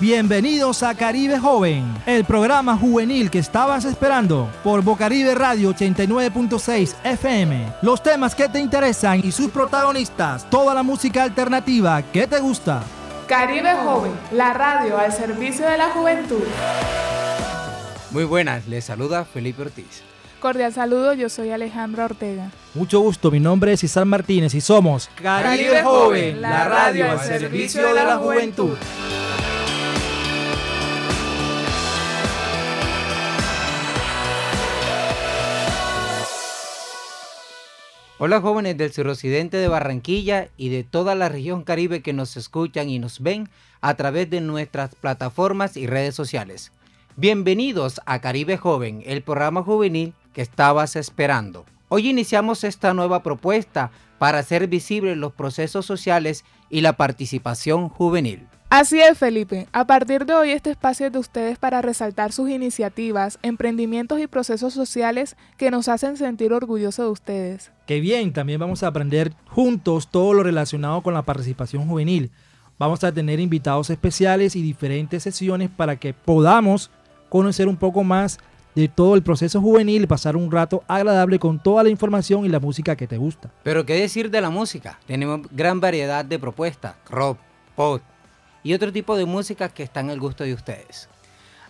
Bienvenidos 0.00 0.82
a 0.82 0.94
Caribe 0.94 1.38
Joven, 1.38 1.84
el 2.06 2.24
programa 2.24 2.74
juvenil 2.74 3.30
que 3.30 3.38
estabas 3.38 3.84
esperando 3.84 4.48
por 4.64 4.82
Bocaribe 4.82 5.34
Radio 5.34 5.74
89.6 5.74 6.94
FM. 7.04 7.66
Los 7.82 8.02
temas 8.02 8.34
que 8.34 8.48
te 8.48 8.60
interesan 8.60 9.20
y 9.22 9.30
sus 9.30 9.50
protagonistas, 9.50 10.48
toda 10.48 10.72
la 10.72 10.82
música 10.82 11.22
alternativa 11.22 12.00
que 12.00 12.26
te 12.26 12.40
gusta. 12.40 12.82
Caribe 13.28 13.74
Joven, 13.84 14.12
la 14.32 14.54
radio 14.54 14.96
al 14.96 15.12
servicio 15.12 15.68
de 15.68 15.76
la 15.76 15.90
juventud. 15.90 16.44
Muy 18.10 18.24
buenas, 18.24 18.66
les 18.68 18.86
saluda 18.86 19.26
Felipe 19.26 19.60
Ortiz. 19.60 20.02
Cordial 20.40 20.72
saludo, 20.72 21.12
yo 21.12 21.28
soy 21.28 21.50
Alejandra 21.50 22.06
Ortega. 22.06 22.50
Mucho 22.72 23.00
gusto, 23.00 23.30
mi 23.30 23.38
nombre 23.38 23.74
es 23.74 23.84
Isal 23.84 24.06
Martínez 24.06 24.54
y 24.54 24.62
somos 24.62 25.10
Caribe 25.22 25.82
Joven, 25.82 26.40
la 26.40 26.64
radio 26.64 27.10
al 27.10 27.20
servicio 27.20 27.92
de 27.92 28.02
la 28.02 28.16
juventud. 28.16 28.78
Hola 38.22 38.42
jóvenes 38.42 38.76
del 38.76 38.92
suroccidente 38.92 39.56
de 39.56 39.68
Barranquilla 39.68 40.48
y 40.58 40.68
de 40.68 40.84
toda 40.84 41.14
la 41.14 41.30
región 41.30 41.64
caribe 41.64 42.02
que 42.02 42.12
nos 42.12 42.36
escuchan 42.36 42.90
y 42.90 42.98
nos 42.98 43.20
ven 43.20 43.48
a 43.80 43.94
través 43.94 44.28
de 44.28 44.42
nuestras 44.42 44.94
plataformas 44.94 45.78
y 45.78 45.86
redes 45.86 46.16
sociales. 46.16 46.70
Bienvenidos 47.16 48.02
a 48.04 48.20
Caribe 48.20 48.58
Joven, 48.58 49.02
el 49.06 49.22
programa 49.22 49.62
juvenil 49.62 50.12
que 50.34 50.42
estabas 50.42 50.96
esperando. 50.96 51.64
Hoy 51.88 52.10
iniciamos 52.10 52.62
esta 52.62 52.92
nueva 52.92 53.22
propuesta 53.22 53.90
para 54.18 54.40
hacer 54.40 54.66
visibles 54.66 55.16
los 55.16 55.32
procesos 55.32 55.86
sociales 55.86 56.44
y 56.68 56.82
la 56.82 56.98
participación 56.98 57.88
juvenil. 57.88 58.49
Así 58.70 59.00
es, 59.00 59.18
Felipe. 59.18 59.66
A 59.72 59.84
partir 59.84 60.24
de 60.26 60.32
hoy 60.32 60.50
este 60.50 60.70
espacio 60.70 61.08
es 61.08 61.12
de 61.12 61.18
ustedes 61.18 61.58
para 61.58 61.82
resaltar 61.82 62.30
sus 62.30 62.48
iniciativas, 62.48 63.40
emprendimientos 63.42 64.20
y 64.20 64.28
procesos 64.28 64.72
sociales 64.72 65.36
que 65.56 65.72
nos 65.72 65.88
hacen 65.88 66.16
sentir 66.16 66.52
orgullosos 66.52 67.04
de 67.04 67.10
ustedes. 67.10 67.72
Qué 67.84 67.98
bien, 67.98 68.32
también 68.32 68.60
vamos 68.60 68.84
a 68.84 68.86
aprender 68.86 69.32
juntos 69.48 70.08
todo 70.08 70.34
lo 70.34 70.44
relacionado 70.44 71.02
con 71.02 71.14
la 71.14 71.22
participación 71.22 71.88
juvenil. 71.88 72.30
Vamos 72.78 73.02
a 73.02 73.10
tener 73.10 73.40
invitados 73.40 73.90
especiales 73.90 74.54
y 74.54 74.62
diferentes 74.62 75.24
sesiones 75.24 75.68
para 75.68 75.96
que 75.96 76.14
podamos 76.14 76.92
conocer 77.28 77.66
un 77.66 77.76
poco 77.76 78.04
más 78.04 78.38
de 78.76 78.86
todo 78.86 79.16
el 79.16 79.24
proceso 79.24 79.60
juvenil 79.60 80.04
y 80.04 80.06
pasar 80.06 80.36
un 80.36 80.48
rato 80.48 80.84
agradable 80.86 81.40
con 81.40 81.60
toda 81.60 81.82
la 81.82 81.88
información 81.88 82.46
y 82.46 82.48
la 82.48 82.60
música 82.60 82.94
que 82.94 83.08
te 83.08 83.16
gusta. 83.16 83.50
Pero 83.64 83.84
qué 83.84 83.94
decir 83.94 84.30
de 84.30 84.40
la 84.40 84.50
música. 84.50 85.00
Tenemos 85.08 85.40
gran 85.50 85.80
variedad 85.80 86.24
de 86.24 86.38
propuestas, 86.38 86.94
rock, 87.10 87.36
pop, 87.74 88.00
y 88.62 88.74
otro 88.74 88.92
tipo 88.92 89.16
de 89.16 89.24
música 89.24 89.68
que 89.68 89.82
están 89.82 90.10
al 90.10 90.20
gusto 90.20 90.44
de 90.44 90.54
ustedes. 90.54 91.08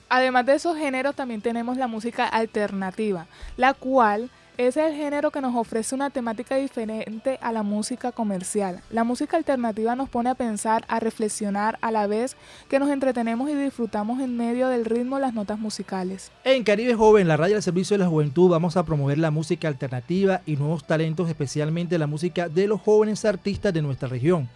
Además 0.09 0.45
de 0.47 0.55
esos 0.55 0.77
géneros, 0.77 1.15
también 1.15 1.41
tenemos 1.41 1.77
la 1.77 1.87
música 1.87 2.27
alternativa, 2.27 3.27
la 3.57 3.75
cual 3.75 4.29
es 4.59 4.77
el 4.77 4.93
género 4.95 5.31
que 5.31 5.41
nos 5.41 5.57
ofrece 5.57 5.95
una 5.95 6.11
temática 6.11 6.57
diferente 6.57 7.39
a 7.41 7.51
la 7.51 7.63
música 7.63 8.13
comercial. 8.13 8.83
La 8.91 9.05
música 9.05 9.39
alternativa 9.39 9.97
nos 9.97 10.11
pone 10.11 10.29
a 10.29 10.35
pensar, 10.35 10.85
a 10.89 11.01
reflexionar 11.01 11.79
a 11.81 11.91
la 11.91 12.07
vez 12.07 12.37
que 12.69 12.79
nos 12.79 12.91
entretenemos 12.91 13.49
y 13.49 13.55
disfrutamos 13.55 14.21
en 14.21 14.37
medio 14.37 14.69
del 14.69 14.85
ritmo 14.85 15.19
las 15.19 15.33
notas 15.33 15.59
musicales. 15.59 16.31
En 16.45 16.63
Caribe 16.63 16.95
Joven, 16.95 17.27
la 17.27 17.39
radio 17.39 17.57
al 17.57 17.63
servicio 17.63 17.97
de 17.97 18.05
la 18.05 18.11
juventud, 18.11 18.51
vamos 18.51 18.77
a 18.77 18.85
promover 18.85 19.17
la 19.17 19.31
música 19.31 19.67
alternativa 19.67 20.43
y 20.45 20.57
nuevos 20.57 20.87
talentos, 20.87 21.31
especialmente 21.31 21.99
la 21.99 22.07
música 22.07 22.49
de 22.51 22.67
los 22.67 22.83
jóvenes 22.83 23.25
artistas 23.25 23.73
de 23.73 23.81
nuestra 23.81 24.09
región 24.09 24.49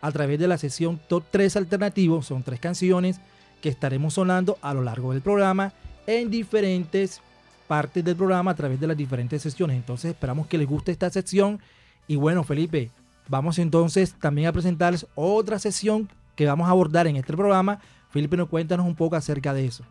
a 0.00 0.12
través 0.12 0.38
de 0.38 0.48
la 0.48 0.58
sesión 0.58 1.00
Top 1.08 1.24
3 1.30 1.56
Alternativo. 1.56 2.22
Son 2.22 2.42
tres 2.42 2.60
canciones 2.60 3.20
que 3.60 3.68
estaremos 3.68 4.14
sonando 4.14 4.58
a 4.62 4.74
lo 4.74 4.82
largo 4.82 5.12
del 5.12 5.22
programa 5.22 5.72
en 6.06 6.30
diferentes 6.30 7.20
partes 7.66 8.04
del 8.04 8.16
programa 8.16 8.52
a 8.52 8.54
través 8.54 8.78
de 8.80 8.86
las 8.86 8.96
diferentes 8.96 9.42
sesiones. 9.42 9.76
Entonces 9.76 10.12
esperamos 10.12 10.46
que 10.46 10.58
les 10.58 10.68
guste 10.68 10.92
esta 10.92 11.10
sección. 11.10 11.60
Y 12.06 12.16
bueno, 12.16 12.44
Felipe, 12.44 12.90
vamos 13.28 13.58
entonces 13.58 14.14
también 14.14 14.48
a 14.48 14.52
presentarles 14.52 15.06
otra 15.14 15.58
sesión 15.58 16.08
que 16.36 16.46
vamos 16.46 16.68
a 16.68 16.70
abordar 16.70 17.06
en 17.06 17.16
este 17.16 17.32
programa. 17.32 17.80
Felipe, 18.10 18.36
nos 18.36 18.48
cuéntanos 18.48 18.86
un 18.86 18.94
poco 18.94 19.16
acerca 19.16 19.52
de 19.52 19.66
eso. 19.66 19.84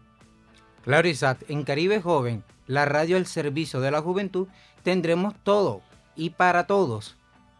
Claro, 0.83 1.07
Isaac, 1.07 1.43
en 1.49 1.63
Caribe 1.63 2.01
Joven, 2.01 2.43
la 2.67 2.85
radio 2.85 3.17
al 3.17 3.25
servicio 3.25 3.81
de 3.81 3.91
la 3.91 4.01
juventud, 4.01 4.47
tendremos 4.83 5.33
todo 5.43 5.81
y 6.15 6.29
para 6.29 6.67
todos 6.67 7.17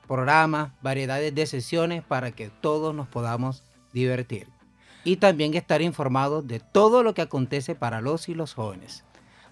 programas, 0.08 0.72
variedades 0.82 1.34
de 1.34 1.46
sesiones 1.46 2.04
para 2.04 2.32
que 2.32 2.50
todos 2.50 2.94
nos 2.94 3.08
podamos 3.08 3.64
divertir. 3.94 4.48
Y 5.04 5.18
también 5.18 5.54
estar 5.54 5.82
informados 5.82 6.48
de 6.48 6.60
todo 6.60 7.04
lo 7.04 7.14
que 7.14 7.22
acontece 7.22 7.76
para 7.76 8.02
los 8.02 8.28
y 8.30 8.34
los 8.34 8.54
jóvenes. 8.54 9.04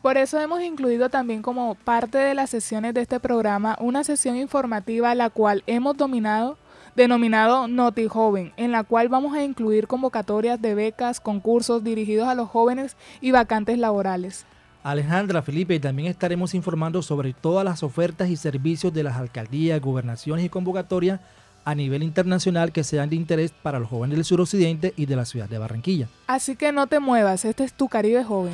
Por 0.02 0.18
eso 0.18 0.40
hemos 0.40 0.62
incluido 0.62 1.10
también 1.10 1.42
como 1.42 1.76
parte 1.76 2.18
de 2.18 2.34
las 2.34 2.50
sesiones 2.50 2.94
de 2.94 3.02
este 3.02 3.20
programa 3.20 3.78
una 3.80 4.04
sesión 4.04 4.36
informativa 4.36 5.16
la 5.16 5.30
cual 5.30 5.64
hemos 5.66 5.96
dominado 5.96 6.58
denominado 6.96 7.68
Noti 7.68 8.08
Joven, 8.08 8.54
en 8.58 8.72
la 8.72 8.84
cual 8.84 9.10
vamos 9.10 9.34
a 9.34 9.44
incluir 9.44 9.88
convocatorias 9.88 10.62
de 10.62 10.76
becas, 10.76 11.20
concursos 11.20 11.84
dirigidos 11.84 12.28
a 12.28 12.36
los 12.36 12.50
jóvenes 12.50 12.96
y 13.22 13.32
vacantes 13.32 13.78
laborales. 13.78 14.46
Alejandra, 14.84 15.42
Felipe, 15.42 15.74
y 15.74 15.80
también 15.80 16.10
estaremos 16.10 16.54
informando 16.54 17.02
sobre 17.02 17.34
todas 17.34 17.64
las 17.64 17.84
ofertas 17.84 18.30
y 18.30 18.36
servicios 18.36 18.94
de 18.94 19.04
las 19.04 19.16
alcaldías, 19.16 19.80
gobernaciones 19.80 20.44
y 20.44 20.50
convocatorias 20.50 21.22
a 21.64 21.74
nivel 21.74 22.04
internacional 22.04 22.74
que 22.74 22.84
sean 22.84 23.10
de 23.10 23.16
interés 23.16 23.54
para 23.64 23.80
los 23.80 23.90
jóvenes 23.90 24.18
del 24.18 24.26
suroccidente 24.26 24.94
y 24.98 25.06
de 25.06 25.16
la 25.16 25.24
ciudad 25.24 25.48
de 25.48 25.58
Barranquilla. 25.58 26.10
Así 26.28 26.58
que 26.58 26.74
no 26.74 26.88
te 26.88 27.00
muevas, 27.00 27.46
este 27.46 27.64
es 27.64 27.74
tu 27.74 27.88
Caribe 27.88 28.26
joven. 28.26 28.54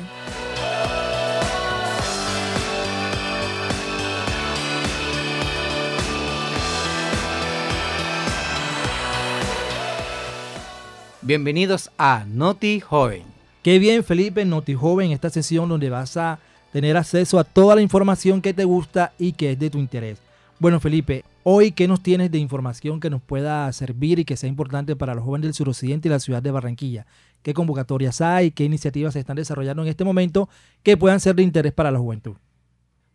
Bienvenidos 11.22 11.90
a 11.98 12.24
Noti 12.26 12.80
Joven. 12.80 13.29
Qué 13.62 13.78
bien, 13.78 14.02
Felipe, 14.04 14.46
Joven, 14.74 15.08
en 15.08 15.12
esta 15.12 15.28
sesión 15.28 15.68
donde 15.68 15.90
vas 15.90 16.16
a 16.16 16.38
tener 16.72 16.96
acceso 16.96 17.38
a 17.38 17.44
toda 17.44 17.74
la 17.74 17.82
información 17.82 18.40
que 18.40 18.54
te 18.54 18.64
gusta 18.64 19.12
y 19.18 19.32
que 19.32 19.52
es 19.52 19.58
de 19.58 19.68
tu 19.68 19.76
interés. 19.76 20.18
Bueno, 20.58 20.80
Felipe, 20.80 21.24
hoy, 21.42 21.70
¿qué 21.70 21.86
nos 21.86 22.02
tienes 22.02 22.30
de 22.30 22.38
información 22.38 23.00
que 23.00 23.10
nos 23.10 23.20
pueda 23.20 23.70
servir 23.74 24.18
y 24.18 24.24
que 24.24 24.38
sea 24.38 24.48
importante 24.48 24.96
para 24.96 25.14
los 25.14 25.24
jóvenes 25.24 25.48
del 25.48 25.54
suroccidente 25.54 26.08
y 26.08 26.10
la 26.10 26.20
ciudad 26.20 26.42
de 26.42 26.50
Barranquilla? 26.50 27.04
¿Qué 27.42 27.52
convocatorias 27.52 28.22
hay? 28.22 28.50
¿Qué 28.50 28.64
iniciativas 28.64 29.12
se 29.12 29.20
están 29.20 29.36
desarrollando 29.36 29.82
en 29.82 29.88
este 29.88 30.04
momento 30.04 30.48
que 30.82 30.96
puedan 30.96 31.20
ser 31.20 31.34
de 31.34 31.42
interés 31.42 31.74
para 31.74 31.90
la 31.90 31.98
juventud? 31.98 32.36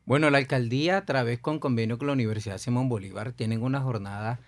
Bueno, 0.05 0.29
la 0.29 0.37
alcaldía, 0.37 0.97
a 0.97 1.05
través 1.05 1.39
con 1.39 1.57
convenio 1.57 1.97
con 1.97 2.05
la 2.05 2.13
Universidad 2.13 2.59
Simón 2.59 2.87
Bolívar, 2.87 3.31
tienen 3.31 3.63
una 3.63 3.81
jornada 3.81 4.39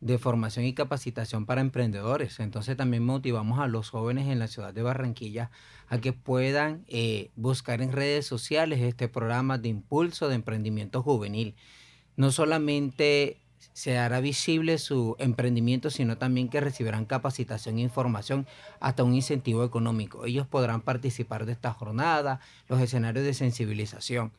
de 0.00 0.18
formación 0.18 0.64
y 0.64 0.72
capacitación 0.72 1.46
para 1.46 1.60
emprendedores. 1.60 2.40
Entonces 2.40 2.76
también 2.76 3.04
motivamos 3.04 3.60
a 3.60 3.66
los 3.66 3.90
jóvenes 3.90 4.28
en 4.28 4.38
la 4.38 4.48
ciudad 4.48 4.72
de 4.72 4.82
Barranquilla 4.82 5.50
a 5.88 5.98
que 5.98 6.12
puedan 6.12 6.84
eh, 6.88 7.30
buscar 7.36 7.82
en 7.82 7.92
redes 7.92 8.26
sociales 8.26 8.80
este 8.80 9.08
programa 9.08 9.58
de 9.58 9.68
impulso 9.68 10.28
de 10.28 10.36
emprendimiento 10.36 11.02
juvenil. 11.02 11.54
No 12.16 12.32
solamente 12.32 13.40
se 13.72 13.98
hará 13.98 14.20
visible 14.20 14.78
su 14.78 15.16
emprendimiento, 15.18 15.90
sino 15.90 16.18
también 16.18 16.48
que 16.48 16.60
recibirán 16.60 17.04
capacitación 17.04 17.78
e 17.78 17.82
información 17.82 18.46
hasta 18.80 19.04
un 19.04 19.14
incentivo 19.14 19.64
económico. 19.64 20.24
Ellos 20.24 20.46
podrán 20.46 20.80
participar 20.80 21.46
de 21.46 21.52
esta 21.52 21.72
jornada, 21.72 22.40
los 22.68 22.80
escenarios 22.80 23.24
de 23.24 23.34
sensibilización. 23.34 24.32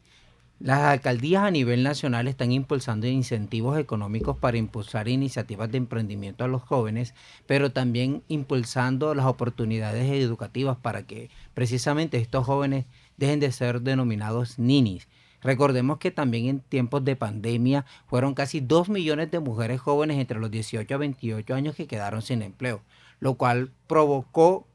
Las 0.60 0.80
alcaldías 0.80 1.44
a 1.44 1.50
nivel 1.50 1.82
nacional 1.82 2.28
están 2.28 2.52
impulsando 2.52 3.06
incentivos 3.06 3.78
económicos 3.78 4.36
para 4.36 4.58
impulsar 4.58 5.08
iniciativas 5.08 5.72
de 5.72 5.78
emprendimiento 5.78 6.44
a 6.44 6.48
los 6.48 6.60
jóvenes, 6.60 7.14
pero 7.46 7.72
también 7.72 8.22
impulsando 8.28 9.14
las 9.14 9.24
oportunidades 9.24 10.12
educativas 10.12 10.76
para 10.76 11.06
que 11.06 11.30
precisamente 11.54 12.18
estos 12.18 12.44
jóvenes 12.44 12.84
dejen 13.16 13.40
de 13.40 13.52
ser 13.52 13.80
denominados 13.80 14.58
ninis. 14.58 15.08
Recordemos 15.40 15.96
que 15.96 16.10
también 16.10 16.46
en 16.48 16.60
tiempos 16.60 17.06
de 17.06 17.16
pandemia 17.16 17.86
fueron 18.06 18.34
casi 18.34 18.60
2 18.60 18.90
millones 18.90 19.30
de 19.30 19.40
mujeres 19.40 19.80
jóvenes 19.80 20.18
entre 20.18 20.40
los 20.40 20.50
18 20.50 20.94
a 20.94 20.98
28 20.98 21.54
años 21.54 21.74
que 21.74 21.86
quedaron 21.86 22.20
sin 22.20 22.42
empleo, 22.42 22.82
lo 23.18 23.36
cual 23.36 23.72
provocó 23.86 24.68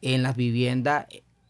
en 0.00 0.22
las 0.22 0.36
viviendas 0.36 1.04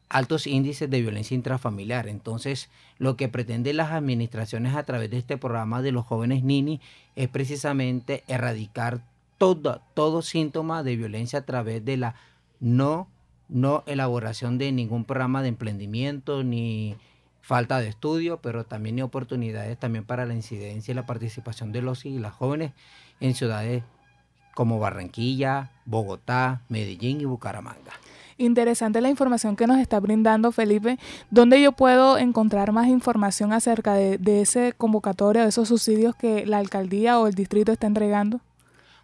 altos 0.09 0.47
índices 0.47 0.89
de 0.91 1.01
violencia 1.01 1.35
intrafamiliar. 1.35 2.09
Entonces, 2.09 2.69
lo 2.99 3.17
que 3.17 3.29
pretenden 3.29 3.77
las 3.77 3.93
administraciones 3.93 4.75
a 4.75 4.85
través 4.85 5.11
de 5.11 5.19
este 5.19 5.37
programa 5.37 5.83
de 5.83 5.93
los 5.93 6.07
jóvenes 6.07 6.43
Nini 6.43 6.81
es 7.17 7.29
precisamente 7.29 8.25
erradicar 8.27 9.03
todo, 9.39 10.23
síntoma 10.23 10.83
de 10.83 10.97
violencia 10.97 11.41
a 11.41 11.47
través 11.47 11.85
de 11.85 11.97
la 11.97 12.15
no, 12.61 13.09
no 13.49 13.85
elaboración 13.87 14.59
de 14.59 14.73
ningún 14.73 15.05
programa 15.05 15.43
de 15.43 15.49
emprendimiento 15.49 16.43
ni 16.43 16.97
falta 17.41 17.81
de 17.81 17.89
estudio, 17.89 18.41
pero 18.43 18.65
también 18.65 18.97
hay 18.97 19.03
oportunidades 19.03 19.79
también 19.79 20.05
para 20.05 20.27
la 20.27 20.35
incidencia 20.35 20.93
y 20.93 20.95
la 20.95 21.07
participación 21.07 21.73
de 21.73 21.83
los 21.83 22.05
y 22.05 22.19
las 22.19 22.35
jóvenes 22.35 22.73
en 23.21 23.35
ciudades 23.35 23.85
como 24.55 24.81
Barranquilla, 24.81 25.71
Bogotá, 25.87 26.63
Medellín 26.69 27.21
y 27.21 27.27
Bucaramanga. 27.27 27.93
Interesante 28.39 29.01
la 29.01 29.11
información 29.11 29.57
que 29.57 29.67
nos 29.67 29.79
está 29.79 29.99
brindando 29.99 30.53
Felipe. 30.53 30.97
¿Dónde 31.29 31.61
yo 31.61 31.73
puedo 31.73 32.19
encontrar 32.19 32.71
más 32.71 32.87
información 32.87 33.53
acerca 33.53 33.95
de, 33.95 34.17
de 34.17 34.43
ese 34.43 34.73
convocatorio, 34.77 35.43
de 35.43 35.49
esos 35.49 35.69
subsidios 35.69 36.15
que 36.15 36.47
la 36.47 36.59
alcaldía 36.59 37.19
o 37.19 37.27
el 37.27 37.35
distrito 37.35 37.73
está 37.73 37.89
entregando? 37.89 38.41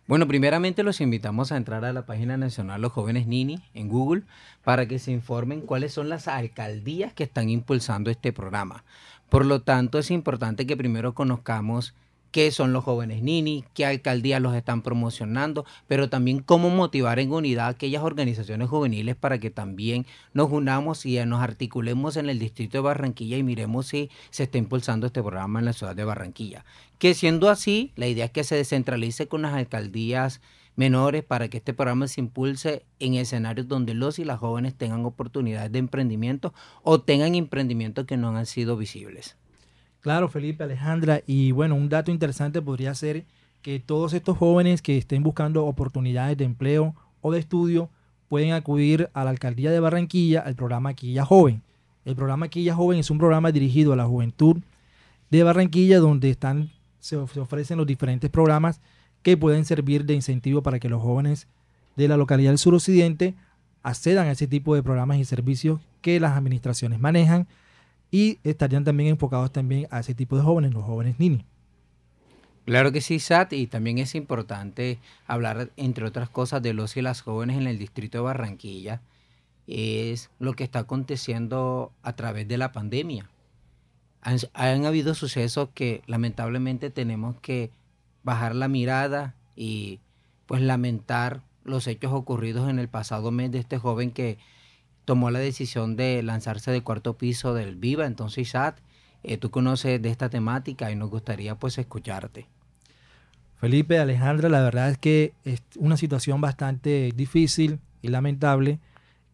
Bueno, 0.06 0.28
primeramente 0.28 0.82
los 0.82 1.00
invitamos 1.00 1.50
a 1.50 1.56
entrar 1.56 1.84
a 1.84 1.92
la 1.92 2.06
página 2.06 2.36
nacional 2.36 2.82
Los 2.82 2.92
Jóvenes 2.92 3.26
Nini 3.26 3.62
en 3.72 3.88
Google 3.88 4.22
para 4.62 4.86
que 4.86 4.98
se 4.98 5.10
informen 5.10 5.62
cuáles 5.62 5.94
son 5.94 6.08
las 6.08 6.28
alcaldías 6.28 7.12
que 7.12 7.25
están 7.25 7.48
impulsando 7.48 8.10
este 8.10 8.32
programa. 8.32 8.84
Por 9.31 9.46
lo 9.46 9.62
tanto, 9.62 9.98
es 9.98 10.10
importante 10.10 10.66
que 10.66 10.76
primero 10.76 11.14
conozcamos 11.14 11.94
qué 12.34 12.50
son 12.50 12.72
los 12.72 12.82
jóvenes 12.82 13.22
Nini, 13.22 13.64
qué 13.75 13.86
alcaldías 13.86 14.42
los 14.42 14.56
están 14.56 14.82
promocionando, 14.82 15.64
pero 15.86 16.08
también 16.08 16.40
cómo 16.40 16.69
motivar 16.69 17.20
en 17.20 17.31
unidad 17.31 17.69
aquellas 17.69 18.02
organizaciones 18.02 18.69
juveniles 18.69 19.14
para 19.14 19.38
que 19.38 19.52
también 19.52 20.04
nos 20.32 20.50
unamos 20.50 21.06
y 21.06 21.25
nos 21.26 21.40
articulemos 21.40 22.16
en 22.16 22.28
el 22.28 22.40
distrito 22.40 22.78
de 22.78 22.82
Barranquilla 22.82 23.36
y 23.36 23.44
miremos 23.44 23.86
si 23.86 24.10
se 24.31 24.42
está 24.42 24.58
impulsando 24.58 25.06
este 25.06 25.22
programa 25.22 25.60
en 25.60 25.66
la 25.66 25.72
ciudad 25.75 25.94
de 25.94 26.02
Barranquilla. 26.02 26.64
Que 26.98 27.14
siendo 27.14 27.48
así, 27.48 27.92
la 27.94 28.08
idea 28.08 28.25
es 28.25 28.32
que 28.32 28.42
se 28.42 28.56
descentralice 28.56 29.28
con 29.28 29.42
las 29.42 29.54
alcaldías 29.54 30.40
menores 30.75 31.22
para 31.22 31.46
que 31.46 31.58
este 31.58 31.72
programa 31.72 32.08
se 32.08 32.20
impulse 32.20 32.84
en 32.98 33.14
escenarios 33.14 33.69
donde 33.69 33.94
los 33.94 34.19
y 34.19 34.25
las 34.25 34.40
jóvenes 34.40 34.75
tengan 34.75 35.04
oportunidades 35.04 35.70
de 35.70 35.78
emprendimiento 35.78 36.52
o 36.82 37.00
tengan 37.00 37.36
emprendimientos 37.36 38.06
que 38.06 38.16
no 38.16 38.36
han 38.36 38.46
sido 38.46 38.76
visibles. 38.76 39.36
Claro, 40.05 40.29
Felipe, 40.29 40.62
Alejandra. 40.62 41.23
Y 41.27 41.53
bueno, 41.53 41.77
un 41.77 41.89
dato 41.89 42.11
interesante 42.11 42.61
podría 42.61 42.95
ser 42.95 43.25
que 43.62 43.81
todos 43.81 44.12
estos 44.12 44.37
jóvenes 44.37 44.83
que 44.83 44.99
estén 44.99 45.23
buscando 45.23 45.65
oportunidades 45.65 46.37
de 46.37 46.45
empleo 46.45 46.95
o 47.23 47.33
de 47.33 47.39
estudio 47.39 47.89
pueden 48.29 48.53
acudir 48.53 49.09
a 49.15 49.25
la 49.25 49.31
alcaldía 49.31 49.71
de 49.71 49.81
Barranquilla 49.81 50.41
al 50.41 50.56
programa 50.56 50.93
Quilla 50.93 51.25
Joven. 51.25 51.62
El 52.05 52.17
programa 52.17 52.49
Quilla 52.49 52.75
Joven 52.75 52.99
es 52.99 53.11
un 53.11 53.17
programa 53.17 53.51
dirigido 53.51 53.95
a 53.95 53.97
la 53.97 54.05
juventud 54.05 54.59
de 55.31 55.43
Barranquilla 55.43 56.01
donde 56.01 56.29
están, 56.29 56.71
se, 57.01 57.17
ofrecen 57.17 57.79
los 57.79 57.87
diferentes 57.87 58.29
programas 58.29 58.83
que 59.23 59.39
pueden 59.39 59.65
servir 59.65 60.05
de 60.05 60.12
incentivo 60.12 60.62
para 60.62 60.81
que 60.81 60.91
los 60.91 61.01
jóvenes 61.01 61.47
de 61.97 62.09
la 62.09 62.19
localidad 62.19 62.51
del 62.51 62.59
suroccidente 62.59 63.37
accedan 63.83 64.27
a 64.27 64.33
ese 64.33 64.49
tipo 64.49 64.75
de 64.75 64.83
programas 64.83 65.17
y 65.17 65.25
servicios 65.25 65.81
que 66.03 66.21
las 66.21 66.37
administraciones 66.37 67.01
manejan 67.01 67.47
y 68.14 68.38
estarían 68.44 68.84
también 68.84 69.08
enfocados 69.08 69.50
también 69.52 69.88
a 69.90 69.99
ese 69.99 70.14
tipo 70.14 70.37
de 70.37 70.43
jóvenes, 70.43 70.72
los 70.72 70.84
jóvenes 70.84 71.19
Nini. 71.19 71.44
Claro 72.64 72.93
que 72.93 73.00
sí, 73.00 73.19
Sat, 73.19 73.52
y 73.52 73.66
también 73.66 73.99
es 73.99 74.14
importante 74.14 75.00
hablar, 75.26 75.72
entre 75.76 76.05
otras 76.05 76.31
cosas, 76.31 76.62
de 76.62 76.75
los 76.75 76.96
y 76.96 77.02
las 77.02 77.22
jóvenes 77.22 77.56
en 77.56 77.66
el 77.66 77.76
distrito 77.76 78.19
de 78.19 78.22
Barranquilla. 78.22 79.02
Es 79.66 80.31
lo 80.38 80.52
que 80.52 80.62
está 80.62 80.78
aconteciendo 80.78 81.90
a 82.05 82.12
través 82.12 82.46
de 82.46 82.56
la 82.56 82.70
pandemia. 82.70 83.28
Han, 84.22 84.38
han 84.52 84.87
habido 84.87 85.17
sucesos 85.17 85.70
que 85.75 86.02
lamentablemente 86.06 86.90
tenemos 86.90 87.34
que 87.40 87.72
bajar 88.22 88.55
la 88.55 88.69
mirada 88.69 89.34
y 89.56 89.99
pues 90.46 90.62
lamentar 90.62 91.43
los 91.64 91.88
hechos 91.88 92.12
ocurridos 92.12 92.70
en 92.70 92.78
el 92.78 92.87
pasado 92.87 93.32
mes 93.32 93.50
de 93.50 93.58
este 93.58 93.76
joven 93.76 94.12
que 94.12 94.38
tomó 95.05 95.31
la 95.31 95.39
decisión 95.39 95.97
de 95.97 96.23
lanzarse 96.23 96.71
del 96.71 96.83
cuarto 96.83 97.17
piso 97.17 97.55
del 97.55 97.77
Viva. 97.77 98.06
Entonces, 98.06 98.49
Isaac, 98.49 98.77
eh, 99.23 99.39
tú 99.39 99.51
conoces 99.51 100.01
de 100.01 100.11
esta 100.11 100.29
temática 100.29 100.91
y 100.91 100.97
nos 100.97 101.11
gustaría 101.11 101.55
pues 101.55 101.79
escucharte. 101.79 102.47
Felipe, 103.56 103.99
Alejandra, 103.99 104.49
la 104.49 104.61
verdad 104.61 104.91
es 104.91 104.99
que 104.99 105.33
es 105.45 105.62
una 105.79 105.97
situación 105.97 106.41
bastante 106.41 107.12
difícil 107.15 107.79
y 108.03 108.09
lamentable 108.09 108.79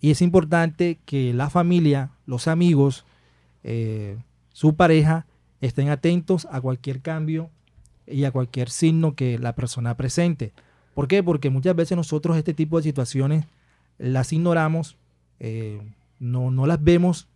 Y 0.00 0.10
es 0.10 0.22
importante 0.22 0.98
que 1.06 1.32
la 1.32 1.48
familia, 1.48 2.10
los 2.26 2.48
amigos, 2.48 3.04
eh, 3.62 4.18
su 4.52 4.74
pareja, 4.74 5.24
estén 5.60 5.88
atentos 5.88 6.48
a 6.50 6.60
cualquier 6.60 7.00
cambio 7.00 7.48
y 8.08 8.24
a 8.24 8.32
cualquier 8.32 8.68
signo 8.68 9.14
que 9.14 9.38
la 9.38 9.54
persona 9.54 9.96
presente. 9.96 10.52
¿Por 10.94 11.06
qué? 11.06 11.22
Porque 11.22 11.48
muchas 11.48 11.76
veces 11.76 11.96
nosotros 11.96 12.36
este 12.36 12.54
tipo 12.54 12.76
de 12.78 12.82
situaciones 12.82 13.44
las 13.98 14.32
ignoramos, 14.32 14.96
eh, 15.38 15.80
no, 16.18 16.50
no, 16.50 16.66
las 16.66 16.82
vemos 16.82 17.28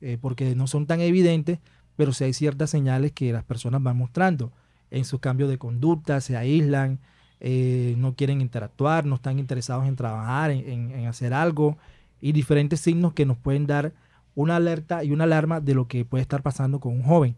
eh, 0.00 0.16
porque 0.20 0.54
no 0.54 0.68
son 0.68 0.86
tan 0.86 1.00
evidentes, 1.00 1.58
pero 1.98 2.12
si 2.12 2.22
hay 2.22 2.32
ciertas 2.32 2.70
señales 2.70 3.10
que 3.10 3.32
las 3.32 3.42
personas 3.42 3.82
van 3.82 3.96
mostrando 3.96 4.52
en 4.92 5.04
su 5.04 5.18
cambio 5.18 5.48
de 5.48 5.58
conducta, 5.58 6.20
se 6.20 6.36
aíslan, 6.36 7.00
eh, 7.40 7.96
no 7.98 8.14
quieren 8.14 8.40
interactuar, 8.40 9.04
no 9.04 9.16
están 9.16 9.40
interesados 9.40 9.84
en 9.84 9.96
trabajar, 9.96 10.52
en, 10.52 11.06
hacer 11.08 11.34
algo, 11.34 11.76
y 12.20 12.30
diferentes 12.30 12.78
signos 12.78 13.14
que 13.14 13.26
nos 13.26 13.36
pueden 13.36 13.66
dar 13.66 13.94
una 14.36 14.54
alerta 14.54 15.02
y 15.02 15.10
una 15.10 15.24
alarma 15.24 15.60
de 15.60 15.74
lo 15.74 15.88
que 15.88 16.04
puede 16.04 16.22
estar 16.22 16.40
pasando 16.40 16.78
con 16.78 16.92
un 16.92 17.02
joven. 17.02 17.34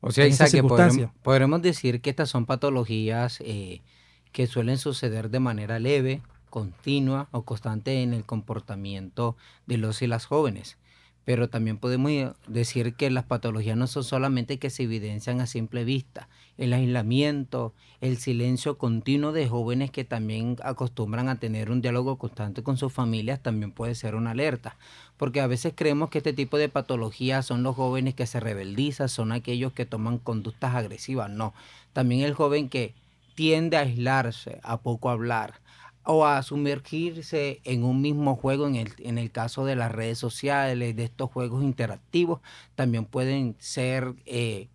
O 0.00 0.12
sea, 0.12 0.28
que 0.48 0.62
podremos, 0.62 1.60
decir 1.60 2.00
que 2.00 2.10
estas 2.10 2.30
son 2.30 2.46
patologías 2.46 3.40
eh, 3.44 3.82
que 4.30 4.46
suelen 4.46 4.78
suceder 4.78 5.28
de 5.28 5.40
manera 5.40 5.80
leve, 5.80 6.22
continua 6.50 7.26
o 7.32 7.42
constante 7.42 8.04
en 8.04 8.14
el 8.14 8.24
comportamiento 8.24 9.36
de 9.66 9.76
los 9.76 10.02
y 10.02 10.06
las 10.06 10.24
jóvenes 10.26 10.76
pero 11.24 11.48
también 11.48 11.78
podemos 11.78 12.34
decir 12.46 12.94
que 12.94 13.10
las 13.10 13.24
patologías 13.24 13.76
no 13.76 13.86
son 13.86 14.04
solamente 14.04 14.58
que 14.58 14.70
se 14.70 14.82
evidencian 14.82 15.40
a 15.40 15.46
simple 15.46 15.84
vista. 15.84 16.28
El 16.58 16.72
aislamiento, 16.72 17.72
el 18.00 18.18
silencio 18.18 18.76
continuo 18.76 19.32
de 19.32 19.48
jóvenes 19.48 19.90
que 19.90 20.04
también 20.04 20.56
acostumbran 20.62 21.28
a 21.28 21.40
tener 21.40 21.70
un 21.70 21.80
diálogo 21.80 22.16
constante 22.16 22.62
con 22.62 22.76
sus 22.76 22.92
familias 22.92 23.42
también 23.42 23.72
puede 23.72 23.94
ser 23.94 24.14
una 24.14 24.32
alerta. 24.32 24.76
Porque 25.16 25.40
a 25.40 25.46
veces 25.46 25.72
creemos 25.74 26.10
que 26.10 26.18
este 26.18 26.32
tipo 26.32 26.58
de 26.58 26.68
patologías 26.68 27.46
son 27.46 27.62
los 27.62 27.74
jóvenes 27.74 28.14
que 28.14 28.26
se 28.26 28.40
rebeldizan, 28.40 29.08
son 29.08 29.32
aquellos 29.32 29.72
que 29.72 29.86
toman 29.86 30.18
conductas 30.18 30.74
agresivas. 30.74 31.30
No, 31.30 31.54
también 31.92 32.20
el 32.20 32.34
joven 32.34 32.68
que 32.68 32.94
tiende 33.34 33.76
a 33.76 33.80
aislarse, 33.80 34.60
a 34.62 34.80
poco 34.80 35.10
hablar 35.10 35.63
o 36.04 36.26
a 36.26 36.42
sumergirse 36.42 37.60
en 37.64 37.82
un 37.82 38.00
mismo 38.02 38.36
juego, 38.36 38.66
en 38.66 38.76
el, 38.76 38.92
en 38.98 39.18
el 39.18 39.30
caso 39.30 39.64
de 39.64 39.76
las 39.76 39.90
redes 39.90 40.18
sociales, 40.18 40.94
de 40.94 41.04
estos 41.04 41.30
juegos 41.30 41.62
interactivos, 41.62 42.40
también 42.74 43.06
pueden 43.06 43.56
ser 43.58 44.14
eh, 44.26 44.68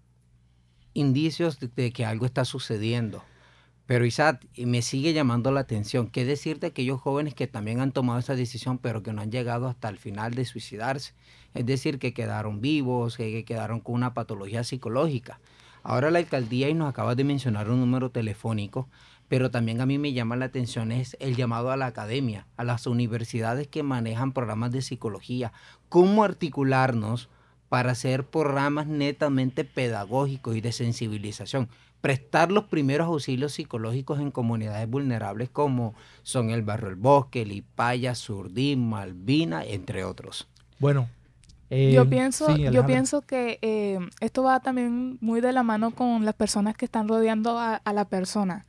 indicios 0.94 1.60
de, 1.60 1.92
que 1.92 2.06
algo 2.06 2.26
está 2.26 2.46
sucediendo. 2.46 3.24
Pero 3.86 4.06
Isaac, 4.06 4.46
me 4.58 4.82
sigue 4.82 5.14
llamando 5.14 5.52
la 5.52 5.62
atención. 5.62 6.08
¿Qué 6.08 6.26
decir 6.26 6.60
de 6.60 6.68
aquellos 6.68 7.02
jóvenes 7.02 7.34
que 7.34 7.48
también 7.48 7.80
han 7.80 7.92
tomado 7.92 8.20
esa 8.20 8.36
decisión, 8.36 8.78
pero 8.78 9.02
que 9.02 9.14
no 9.14 9.22
han 9.22 9.32
llegado 9.32 9.68
hasta 9.68 9.90
el 9.90 9.98
final 9.98 10.36
de 10.36 10.46
suicidarse? 10.46 11.14
Es 11.56 11.66
decir, 11.66 11.98
que 11.98 12.14
quedaron 12.14 12.62
vivos, 12.62 13.18
que 13.18 13.44
quedaron 13.46 13.80
con 13.80 13.96
una 13.96 14.14
patología 14.14 14.64
psicológica. 14.64 15.40
Ahora 15.82 16.12
la 16.12 16.20
alcaldía 16.20 16.70
y 16.70 16.74
nos 16.74 16.90
acaba 16.90 17.16
de 17.16 17.24
mencionar 17.24 17.70
un 17.72 17.80
número 17.80 18.12
telefónico 18.12 18.90
pero 19.30 19.52
también 19.52 19.80
a 19.80 19.86
mí 19.86 19.98
me 19.98 20.12
llama 20.12 20.36
la 20.36 20.46
atención 20.46 20.92
es 20.92 21.16
el 21.20 21.36
llamado 21.36 21.72
a 21.72 21.78
la 21.78 21.86
academia, 21.86 22.48
a 22.58 22.64
las 22.64 22.88
universidades 22.88 23.68
que 23.68 23.84
manejan 23.84 24.34
programas 24.34 24.72
de 24.72 24.82
psicología, 24.82 25.54
cómo 25.88 26.24
articularnos 26.24 27.30
para 27.70 27.92
hacer 27.92 28.26
programas 28.26 28.88
netamente 28.88 29.64
pedagógicos 29.64 30.56
y 30.56 30.62
de 30.62 30.72
sensibilización, 30.72 31.70
prestar 32.02 32.52
los 32.52 32.64
primeros 32.66 33.08
auxilios 33.08 33.54
psicológicos 33.54 34.20
en 34.20 34.32
comunidades 34.32 34.90
vulnerables 34.90 35.50
como 35.50 35.94
son 36.24 36.50
el 36.50 36.64
Barrio 36.64 36.90
El 36.90 36.96
Bosque, 36.96 37.46
Lipaya, 37.46 38.16
Surdín, 38.16 38.90
Malvina, 38.90 39.64
entre 39.64 40.04
otros. 40.04 40.48
Bueno, 40.80 41.08
yo 41.70 42.02
eh, 42.02 42.06
pienso, 42.10 42.56
yo 42.56 42.84
pienso 42.88 43.22
que 43.22 43.60
eh, 43.62 44.00
esto 44.22 44.42
va 44.42 44.60
también 44.60 45.20
muy 45.22 45.40
de 45.40 45.54
la 45.54 45.62
mano 45.62 45.92
con 45.92 46.26
las 46.26 46.34
personas 46.34 46.76
que 46.76 46.86
están 46.86 47.08
rodeando 47.08 47.60
a 47.60 47.94
la 47.94 48.06
persona. 48.06 48.66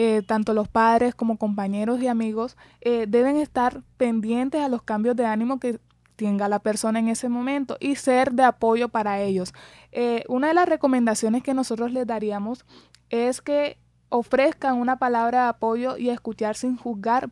Eh, 0.00 0.22
tanto 0.22 0.54
los 0.54 0.68
padres 0.68 1.16
como 1.16 1.38
compañeros 1.38 2.00
y 2.00 2.06
amigos 2.06 2.56
eh, 2.80 3.06
deben 3.08 3.36
estar 3.36 3.82
pendientes 3.96 4.60
a 4.60 4.68
los 4.68 4.80
cambios 4.82 5.16
de 5.16 5.26
ánimo 5.26 5.58
que 5.58 5.80
tenga 6.14 6.48
la 6.48 6.60
persona 6.60 7.00
en 7.00 7.08
ese 7.08 7.28
momento 7.28 7.76
y 7.80 7.96
ser 7.96 8.30
de 8.30 8.44
apoyo 8.44 8.88
para 8.90 9.20
ellos. 9.20 9.52
Eh, 9.90 10.22
una 10.28 10.46
de 10.46 10.54
las 10.54 10.68
recomendaciones 10.68 11.42
que 11.42 11.52
nosotros 11.52 11.90
les 11.90 12.06
daríamos 12.06 12.64
es 13.10 13.40
que 13.40 13.76
ofrezcan 14.10 14.76
una 14.76 14.98
palabra 14.98 15.42
de 15.42 15.48
apoyo 15.48 15.96
y 15.96 16.10
escuchar 16.10 16.56
sin 16.56 16.76
juzgar 16.76 17.30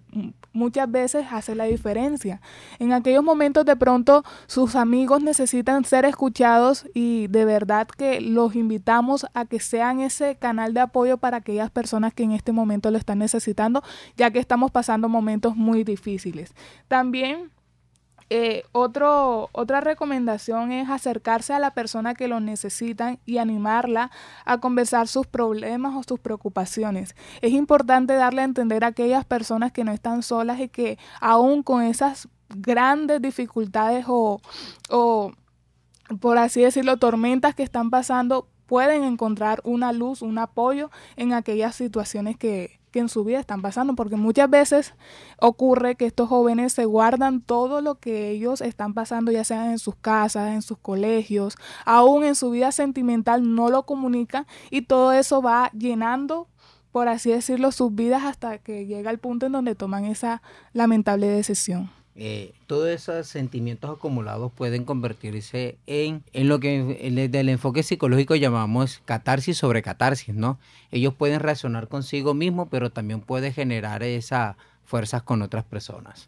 muchas 0.52 0.90
veces 0.90 1.26
hace 1.30 1.54
la 1.54 1.64
diferencia. 1.64 2.40
En 2.78 2.92
aquellos 2.92 3.22
momentos 3.22 3.64
de 3.64 3.76
pronto 3.76 4.24
sus 4.46 4.76
amigos 4.76 5.22
necesitan 5.22 5.84
ser 5.84 6.04
escuchados 6.04 6.86
y 6.94 7.28
de 7.28 7.44
verdad 7.44 7.86
que 7.86 8.20
los 8.20 8.56
invitamos 8.56 9.26
a 9.34 9.44
que 9.44 9.60
sean 9.60 10.00
ese 10.00 10.36
canal 10.36 10.74
de 10.74 10.80
apoyo 10.80 11.18
para 11.18 11.38
aquellas 11.38 11.70
personas 11.70 12.14
que 12.14 12.24
en 12.24 12.32
este 12.32 12.52
momento 12.52 12.90
lo 12.90 12.98
están 12.98 13.18
necesitando, 13.18 13.82
ya 14.16 14.30
que 14.30 14.38
estamos 14.38 14.70
pasando 14.70 15.08
momentos 15.08 15.56
muy 15.56 15.84
difíciles. 15.84 16.54
También 16.88 17.50
eh, 18.28 18.64
otro, 18.72 19.50
otra 19.52 19.80
recomendación 19.80 20.72
es 20.72 20.90
acercarse 20.90 21.52
a 21.52 21.60
la 21.60 21.72
persona 21.72 22.14
que 22.14 22.26
lo 22.26 22.40
necesitan 22.40 23.20
y 23.24 23.38
animarla 23.38 24.10
a 24.44 24.58
conversar 24.58 25.06
sus 25.06 25.26
problemas 25.28 25.94
o 25.94 26.02
sus 26.02 26.18
preocupaciones. 26.18 27.14
Es 27.40 27.52
importante 27.52 28.14
darle 28.14 28.42
a 28.42 28.46
entender 28.46 28.82
a 28.82 28.88
aquellas 28.88 29.24
personas 29.24 29.70
que 29.70 29.84
no 29.84 29.92
están 29.92 30.24
solas 30.24 30.58
y 30.58 30.68
que 30.68 30.98
aún 31.20 31.62
con 31.62 31.82
esas 31.82 32.28
grandes 32.48 33.22
dificultades 33.22 34.06
o, 34.08 34.40
o 34.90 35.32
por 36.20 36.38
así 36.38 36.62
decirlo, 36.62 36.96
tormentas 36.96 37.54
que 37.54 37.62
están 37.62 37.90
pasando, 37.90 38.48
pueden 38.66 39.04
encontrar 39.04 39.60
una 39.64 39.92
luz, 39.92 40.22
un 40.22 40.38
apoyo 40.38 40.90
en 41.16 41.32
aquellas 41.32 41.74
situaciones 41.74 42.36
que, 42.36 42.78
en 42.96 43.10
su 43.10 43.24
vida 43.24 43.38
están 43.38 43.60
pasando, 43.60 43.94
porque 43.94 44.16
muchas 44.16 44.48
veces 44.48 44.94
ocurre 45.38 45.96
que 45.96 46.06
estos 46.06 46.30
jóvenes 46.30 46.72
se 46.72 46.86
guardan 46.86 47.42
todo 47.42 47.82
lo 47.82 47.96
que 47.96 48.30
ellos 48.30 48.62
están 48.62 48.94
pasando, 48.94 49.30
ya 49.30 49.44
sea 49.44 49.70
en 49.70 49.78
sus 49.78 49.96
casas, 49.96 50.48
en 50.48 50.62
sus 50.62 50.78
colegios, 50.78 51.56
aún 51.84 52.24
en 52.24 52.34
su 52.34 52.50
vida 52.50 52.72
sentimental 52.72 53.54
no 53.54 53.68
lo 53.68 53.84
comunican 53.84 54.46
y 54.70 54.80
todo 54.80 55.12
eso 55.12 55.42
va 55.42 55.70
llenando 55.74 56.48
por 56.90 57.08
así 57.08 57.30
decirlo, 57.30 57.72
sus 57.72 57.94
vidas 57.94 58.24
hasta 58.24 58.56
que 58.56 58.86
llega 58.86 59.10
el 59.10 59.18
punto 59.18 59.44
en 59.44 59.52
donde 59.52 59.74
toman 59.74 60.06
esa 60.06 60.40
lamentable 60.72 61.26
decisión. 61.26 61.90
Eh, 62.18 62.54
todos 62.66 62.88
esos 62.88 63.26
sentimientos 63.26 63.98
acumulados 63.98 64.50
pueden 64.50 64.84
convertirse 64.84 65.76
en, 65.86 66.22
en 66.32 66.48
lo 66.48 66.60
que 66.60 66.82
desde 67.12 67.40
el 67.40 67.50
enfoque 67.50 67.82
psicológico 67.82 68.34
llamamos 68.36 69.02
catarsis 69.04 69.58
sobre 69.58 69.82
catarsis, 69.82 70.34
¿no? 70.34 70.58
Ellos 70.90 71.12
pueden 71.12 71.40
reaccionar 71.40 71.88
consigo 71.88 72.32
mismos, 72.32 72.68
pero 72.70 72.90
también 72.90 73.20
puede 73.20 73.52
generar 73.52 74.02
esas 74.02 74.56
fuerzas 74.86 75.22
con 75.24 75.42
otras 75.42 75.64
personas. 75.64 76.26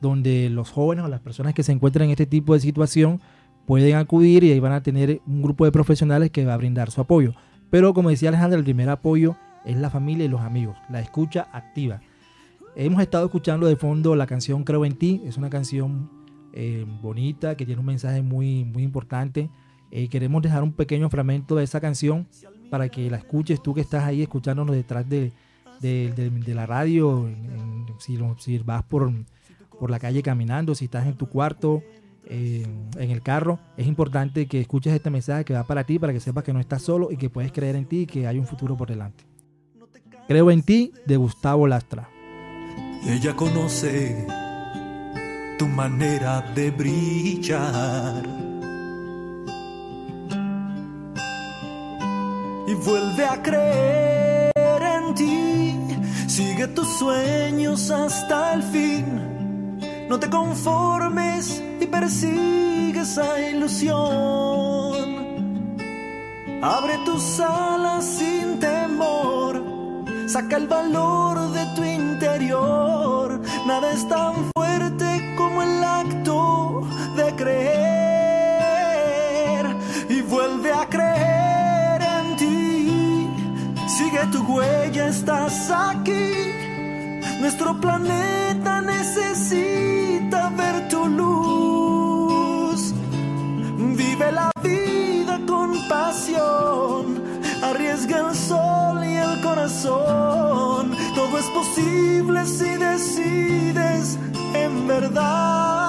donde 0.00 0.50
los 0.50 0.70
jóvenes 0.70 1.04
o 1.04 1.08
las 1.08 1.20
personas 1.20 1.54
que 1.54 1.62
se 1.62 1.70
encuentran 1.72 2.06
en 2.06 2.10
este 2.12 2.26
tipo 2.26 2.54
de 2.54 2.60
situación 2.60 3.20
pueden 3.66 3.96
acudir 3.96 4.44
y 4.44 4.52
ahí 4.52 4.60
van 4.60 4.72
a 4.72 4.82
tener 4.82 5.20
un 5.26 5.42
grupo 5.42 5.64
de 5.64 5.72
profesionales 5.72 6.30
que 6.30 6.44
va 6.44 6.54
a 6.54 6.56
brindar 6.56 6.90
su 6.90 7.00
apoyo. 7.00 7.34
Pero 7.70 7.94
como 7.94 8.10
decía 8.10 8.30
Alejandra, 8.30 8.58
el 8.58 8.64
primer 8.64 8.88
apoyo 8.88 9.36
es 9.64 9.76
la 9.76 9.90
familia 9.90 10.24
y 10.24 10.28
los 10.28 10.40
amigos, 10.40 10.76
la 10.90 11.00
escucha 11.00 11.48
activa. 11.52 12.00
Hemos 12.74 13.00
estado 13.02 13.26
escuchando 13.26 13.66
de 13.66 13.76
fondo 13.76 14.16
la 14.16 14.26
canción 14.26 14.64
Creo 14.64 14.84
en 14.84 14.96
ti, 14.96 15.22
es 15.24 15.36
una 15.36 15.50
canción 15.50 16.10
eh, 16.52 16.84
bonita 17.02 17.56
que 17.56 17.66
tiene 17.66 17.80
un 17.80 17.86
mensaje 17.86 18.22
muy, 18.22 18.64
muy 18.64 18.82
importante. 18.82 19.50
Eh, 19.90 20.08
queremos 20.08 20.42
dejar 20.42 20.62
un 20.62 20.72
pequeño 20.72 21.10
fragmento 21.10 21.56
de 21.56 21.64
esa 21.64 21.80
canción 21.80 22.26
para 22.70 22.88
que 22.88 23.10
la 23.10 23.18
escuches 23.18 23.62
tú 23.62 23.74
que 23.74 23.80
estás 23.80 24.04
ahí 24.04 24.22
escuchándonos 24.22 24.74
detrás 24.74 25.08
de, 25.08 25.32
la 25.80 26.66
radio, 26.66 27.28
si, 27.98 28.16
vas 28.58 28.82
por, 28.84 29.12
por 29.78 29.90
la 29.90 29.98
calle 29.98 30.22
caminando, 30.22 30.74
si 30.74 30.86
estás 30.86 31.06
en 31.06 31.14
tu 31.14 31.26
cuarto, 31.26 31.82
eh, 32.30 32.66
en 32.98 33.10
el 33.10 33.22
carro, 33.22 33.58
es 33.76 33.86
importante 33.86 34.46
que 34.46 34.60
escuches 34.60 34.92
este 34.92 35.08
mensaje 35.08 35.46
que 35.46 35.54
va 35.54 35.64
para 35.64 35.84
ti, 35.84 35.98
para 35.98 36.12
que 36.12 36.20
sepas 36.20 36.44
que 36.44 36.52
no 36.52 36.60
estás 36.60 36.82
solo 36.82 37.10
y 37.10 37.16
que 37.16 37.30
puedes 37.30 37.52
creer 37.52 37.74
en 37.74 37.86
ti 37.86 38.00
y 38.00 38.06
que 38.06 38.26
hay 38.26 38.38
un 38.38 38.46
futuro 38.46 38.76
por 38.76 38.88
delante. 38.88 39.24
Creo 40.26 40.50
en 40.50 40.62
ti 40.62 40.92
de 41.06 41.16
Gustavo 41.16 41.66
Lastra. 41.66 42.10
Ella 43.06 43.34
conoce 43.34 44.26
tu 45.58 45.66
manera 45.68 46.42
de 46.54 46.70
brillar 46.70 48.47
y 52.68 52.74
vuelve 52.74 53.24
a 53.24 53.42
creer 53.42 54.82
en 54.82 55.14
ti. 55.14 55.74
Sigue 56.26 56.68
tus 56.68 56.88
sueños 56.98 57.90
hasta 57.90 58.52
el 58.54 58.62
fin. 58.62 59.78
No 60.08 60.18
te 60.18 60.28
conformes 60.28 61.62
y 61.80 61.86
persigue 61.86 63.00
esa 63.00 63.40
ilusión. 63.50 63.96
Abre 66.62 66.98
tus 67.06 67.40
alas 67.40 68.04
sin 68.04 68.60
temor. 68.60 69.64
Saca 70.26 70.56
el 70.56 70.66
valor 70.66 71.50
de 71.52 71.64
tu 71.74 71.82
interior. 71.84 73.40
Nada 73.66 73.92
es 73.92 74.06
tan 74.08 74.50
fuerte 74.54 75.34
como 75.38 75.62
el 75.62 75.82
acto 75.84 76.82
de 77.16 77.34
creer. 77.34 77.77
Estás 85.08 85.70
aquí. 85.70 86.52
Nuestro 87.40 87.80
planeta 87.80 88.80
necesita 88.80 90.50
ver 90.50 90.88
tu 90.88 91.06
luz. 91.06 92.92
Vive 93.96 94.32
la 94.32 94.50
vida 94.62 95.40
con 95.46 95.70
pasión. 95.88 97.22
Arriesga 97.62 98.28
el 98.28 98.34
sol 98.34 99.04
y 99.04 99.16
el 99.16 99.40
corazón. 99.40 100.94
Todo 101.14 101.38
es 101.38 101.46
posible 101.46 102.44
si 102.44 102.70
decides 102.76 104.18
en 104.54 104.86
verdad 104.86 105.87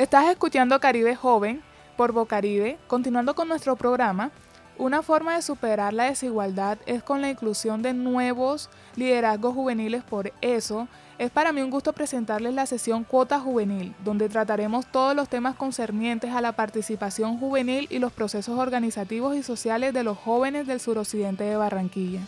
Estás 0.00 0.30
escuchando 0.30 0.80
Caribe 0.80 1.14
Joven 1.14 1.60
por 1.98 2.12
Bocaribe. 2.12 2.78
Continuando 2.86 3.34
con 3.34 3.48
nuestro 3.48 3.76
programa, 3.76 4.30
una 4.78 5.02
forma 5.02 5.34
de 5.36 5.42
superar 5.42 5.92
la 5.92 6.04
desigualdad 6.04 6.78
es 6.86 7.02
con 7.02 7.20
la 7.20 7.28
inclusión 7.28 7.82
de 7.82 7.92
nuevos 7.92 8.70
liderazgos 8.96 9.52
juveniles. 9.52 10.02
Por 10.02 10.32
eso, 10.40 10.88
es 11.18 11.30
para 11.30 11.52
mí 11.52 11.60
un 11.60 11.68
gusto 11.68 11.92
presentarles 11.92 12.54
la 12.54 12.64
sesión 12.64 13.04
Cuota 13.04 13.40
Juvenil, 13.40 13.94
donde 14.02 14.30
trataremos 14.30 14.86
todos 14.86 15.14
los 15.14 15.28
temas 15.28 15.54
concernientes 15.54 16.32
a 16.32 16.40
la 16.40 16.52
participación 16.52 17.38
juvenil 17.38 17.86
y 17.90 17.98
los 17.98 18.10
procesos 18.10 18.58
organizativos 18.58 19.36
y 19.36 19.42
sociales 19.42 19.92
de 19.92 20.02
los 20.02 20.16
jóvenes 20.16 20.66
del 20.66 20.80
suroccidente 20.80 21.44
de 21.44 21.56
Barranquilla. 21.56 22.22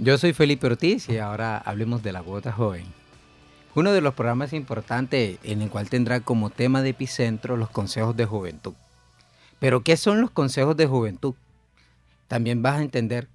Yo 0.00 0.16
soy 0.16 0.32
Felipe 0.32 0.68
Ortiz 0.68 1.08
y 1.08 1.18
ahora 1.18 1.58
hablemos 1.58 2.04
de 2.04 2.12
la 2.12 2.22
cuota 2.22 2.52
joven. 2.52 2.84
Uno 3.74 3.90
de 3.90 4.00
los 4.00 4.14
programas 4.14 4.52
importantes 4.52 5.40
en 5.42 5.60
el 5.60 5.70
cual 5.70 5.90
tendrá 5.90 6.20
como 6.20 6.50
tema 6.50 6.82
de 6.82 6.90
epicentro 6.90 7.56
los 7.56 7.68
consejos 7.68 8.16
de 8.16 8.24
juventud. 8.24 8.74
Pero 9.58 9.82
¿qué 9.82 9.96
son 9.96 10.20
los 10.20 10.30
consejos 10.30 10.76
de 10.76 10.86
juventud? 10.86 11.34
También 12.28 12.62
vas 12.62 12.78
a 12.78 12.82
entender 12.82 13.26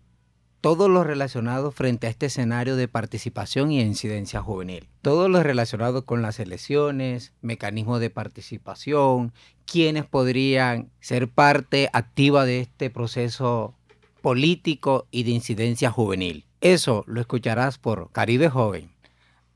todo 0.61 0.87
lo 0.87 1.03
relacionado 1.03 1.71
frente 1.71 2.07
a 2.07 2.09
este 2.09 2.27
escenario 2.27 2.77
de 2.77 2.87
participación 2.87 3.69
y 3.69 3.81
incidencia 3.81 4.41
juvenil. 4.41 4.87
Todo 5.01 5.27
lo 5.27 5.43
relacionado 5.43 6.05
con 6.05 6.21
las 6.21 6.39
elecciones, 6.39 7.33
mecanismos 7.41 7.99
de 7.99 8.09
participación, 8.09 9.33
quiénes 9.65 10.05
podrían 10.05 10.89
ser 11.01 11.27
parte 11.27 11.89
activa 11.91 12.45
de 12.45 12.61
este 12.61 12.89
proceso 12.89 13.75
político 14.21 15.07
y 15.11 15.23
de 15.23 15.31
incidencia 15.31 15.91
juvenil. 15.91 16.45
Eso 16.63 17.03
lo 17.07 17.19
escucharás 17.19 17.77
por 17.77 18.09
Caribe 18.13 18.47
Joven. 18.47 18.89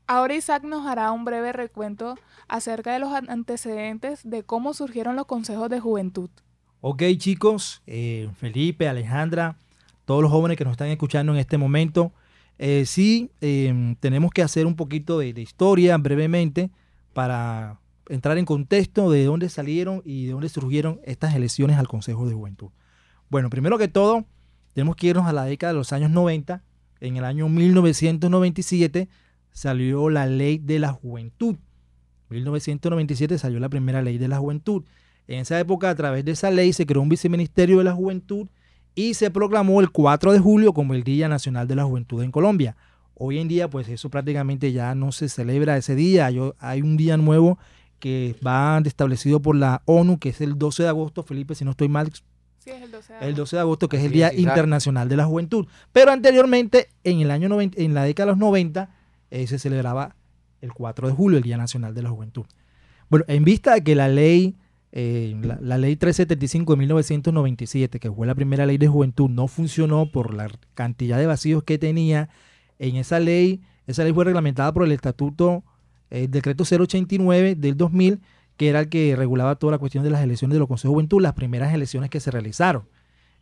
Ahora 0.06 0.34
Isaac 0.34 0.62
nos 0.64 0.86
hará 0.86 1.10
un 1.10 1.24
breve 1.24 1.54
recuento 1.54 2.16
acerca 2.48 2.92
de 2.92 2.98
los 2.98 3.10
antecedentes 3.14 4.28
de 4.28 4.42
cómo 4.42 4.74
surgieron 4.74 5.16
los 5.16 5.24
consejos 5.24 5.70
de 5.70 5.80
juventud. 5.80 6.28
Ok 6.82 7.02
chicos, 7.16 7.80
eh, 7.86 8.28
Felipe, 8.36 8.90
Alejandra, 8.90 9.56
todos 10.04 10.20
los 10.20 10.30
jóvenes 10.30 10.58
que 10.58 10.64
nos 10.64 10.72
están 10.72 10.88
escuchando 10.88 11.32
en 11.32 11.38
este 11.38 11.56
momento, 11.56 12.12
eh, 12.58 12.84
sí 12.84 13.30
em, 13.40 13.96
tenemos 13.96 14.30
que 14.30 14.42
hacer 14.42 14.66
un 14.66 14.76
poquito 14.76 15.18
de, 15.18 15.32
de, 15.32 15.40
historia 15.40 15.96
brevemente 15.96 16.70
para 17.14 17.80
entrar 18.10 18.36
en 18.36 18.44
contexto 18.44 19.10
de 19.10 19.24
dónde 19.24 19.48
salieron 19.48 20.02
y 20.04 20.26
de 20.26 20.32
dónde 20.32 20.50
surgieron 20.50 21.00
estas 21.04 21.34
elecciones 21.34 21.78
al 21.78 21.88
Consejo 21.88 22.28
de 22.28 22.34
Juventud. 22.34 22.68
Bueno, 23.30 23.48
primero 23.48 23.78
que 23.78 23.88
todo, 23.88 24.26
tenemos 24.74 24.94
que 24.94 25.06
irnos 25.06 25.26
a 25.26 25.32
la 25.32 25.44
década 25.44 25.72
de 25.72 25.78
los 25.78 25.94
años 25.94 26.10
90 26.10 26.62
en 27.00 27.16
el 27.16 27.24
año 27.24 27.48
1997 27.48 29.08
salió 29.52 30.10
la 30.10 30.26
ley 30.26 30.58
de 30.58 30.78
la 30.78 30.92
juventud. 30.92 31.56
1997 32.30 33.38
salió 33.38 33.58
la 33.60 33.68
primera 33.68 34.02
ley 34.02 34.18
de 34.18 34.28
la 34.28 34.38
juventud. 34.38 34.84
En 35.26 35.40
esa 35.40 35.58
época, 35.58 35.90
a 35.90 35.94
través 35.94 36.24
de 36.24 36.32
esa 36.32 36.50
ley, 36.50 36.72
se 36.72 36.86
creó 36.86 37.02
un 37.02 37.08
viceministerio 37.08 37.78
de 37.78 37.84
la 37.84 37.92
juventud 37.92 38.48
y 38.94 39.14
se 39.14 39.30
proclamó 39.30 39.80
el 39.80 39.90
4 39.90 40.32
de 40.32 40.38
julio 40.38 40.72
como 40.72 40.94
el 40.94 41.04
Día 41.04 41.28
Nacional 41.28 41.68
de 41.68 41.76
la 41.76 41.84
Juventud 41.84 42.22
en 42.22 42.32
Colombia. 42.32 42.76
Hoy 43.14 43.38
en 43.38 43.48
día, 43.48 43.68
pues 43.68 43.88
eso 43.88 44.10
prácticamente 44.10 44.72
ya 44.72 44.94
no 44.94 45.12
se 45.12 45.28
celebra 45.28 45.76
ese 45.76 45.94
día. 45.94 46.30
hay 46.58 46.82
un 46.82 46.96
día 46.96 47.16
nuevo 47.16 47.58
que 47.98 48.36
va 48.46 48.80
establecido 48.84 49.40
por 49.40 49.56
la 49.56 49.82
ONU, 49.84 50.18
que 50.18 50.30
es 50.30 50.40
el 50.40 50.58
12 50.58 50.84
de 50.84 50.88
agosto, 50.88 51.22
Felipe, 51.22 51.54
si 51.54 51.64
no 51.64 51.72
estoy 51.72 51.88
mal, 51.88 52.10
el 52.76 52.90
12 52.90 53.12
de 53.12 53.14
agosto. 53.14 53.28
El 53.28 53.34
12 53.34 53.56
de 53.56 53.60
agosto, 53.60 53.88
que 53.88 53.96
es 53.96 54.04
el 54.04 54.12
Día 54.12 54.32
Internacional 54.34 55.08
de 55.08 55.16
la 55.16 55.24
Juventud. 55.24 55.66
Pero 55.92 56.10
anteriormente, 56.12 56.88
en 57.04 57.20
el 57.20 57.30
año 57.30 57.48
90, 57.48 57.80
en 57.80 57.94
la 57.94 58.04
década 58.04 58.26
de 58.26 58.32
los 58.32 58.38
90, 58.38 58.90
eh, 59.30 59.46
se 59.46 59.58
celebraba 59.58 60.16
el 60.60 60.72
4 60.72 61.08
de 61.08 61.14
julio, 61.14 61.38
el 61.38 61.44
Día 61.44 61.56
Nacional 61.56 61.94
de 61.94 62.02
la 62.02 62.10
Juventud. 62.10 62.46
Bueno, 63.08 63.24
en 63.28 63.44
vista 63.44 63.74
de 63.74 63.82
que 63.82 63.94
la 63.94 64.08
ley, 64.08 64.56
eh, 64.92 65.36
la, 65.42 65.58
la, 65.60 65.78
ley 65.78 65.96
375 65.96 66.72
de 66.72 66.78
1997, 66.78 68.00
que 68.00 68.10
fue 68.10 68.26
la 68.26 68.34
primera 68.34 68.66
ley 68.66 68.78
de 68.78 68.88
juventud, 68.88 69.30
no 69.30 69.48
funcionó 69.48 70.10
por 70.10 70.34
la 70.34 70.48
cantidad 70.74 71.18
de 71.18 71.26
vacíos 71.26 71.62
que 71.62 71.78
tenía 71.78 72.28
en 72.78 72.96
esa 72.96 73.18
ley, 73.18 73.62
esa 73.86 74.04
ley 74.04 74.12
fue 74.12 74.24
reglamentada 74.24 74.72
por 74.72 74.84
el 74.84 74.92
Estatuto, 74.92 75.64
el 76.10 76.24
eh, 76.24 76.28
decreto 76.28 76.64
089 76.64 77.54
del 77.54 77.76
2000, 77.76 78.20
que 78.58 78.68
era 78.68 78.80
el 78.80 78.88
que 78.88 79.14
regulaba 79.16 79.54
toda 79.54 79.70
la 79.70 79.78
cuestión 79.78 80.04
de 80.04 80.10
las 80.10 80.20
elecciones 80.20 80.54
de 80.54 80.58
los 80.58 80.68
consejos 80.68 80.92
de 80.92 80.94
juventud, 80.96 81.22
las 81.22 81.32
primeras 81.32 81.72
elecciones 81.72 82.10
que 82.10 82.20
se 82.20 82.32
realizaron. 82.32 82.82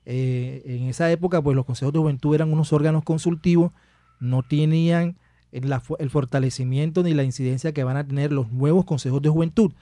Eh, 0.05 0.63
en 0.67 0.85
esa 0.85 1.11
época, 1.11 1.43
pues 1.43 1.57
los 1.57 1.65
consejos 1.65 1.93
de 1.95 1.99
juventud 1.99 2.35
eran 2.35 2.53
unos 2.53 2.73
órganos 2.73 3.03
consultivos, 3.03 3.73
no 4.21 4.43
tenían 4.43 5.17
el, 5.53 5.75
el 5.99 6.11
fortalecimiento 6.11 7.03
ni 7.03 7.15
la 7.15 7.25
incidencia 7.25 7.73
que 7.73 7.83
van 7.83 7.97
a 7.97 8.07
tener 8.07 8.31
los 8.31 8.53
nuevos 8.53 8.85
consejos 8.85 9.23
de 9.23 9.31
juventud. 9.31 9.73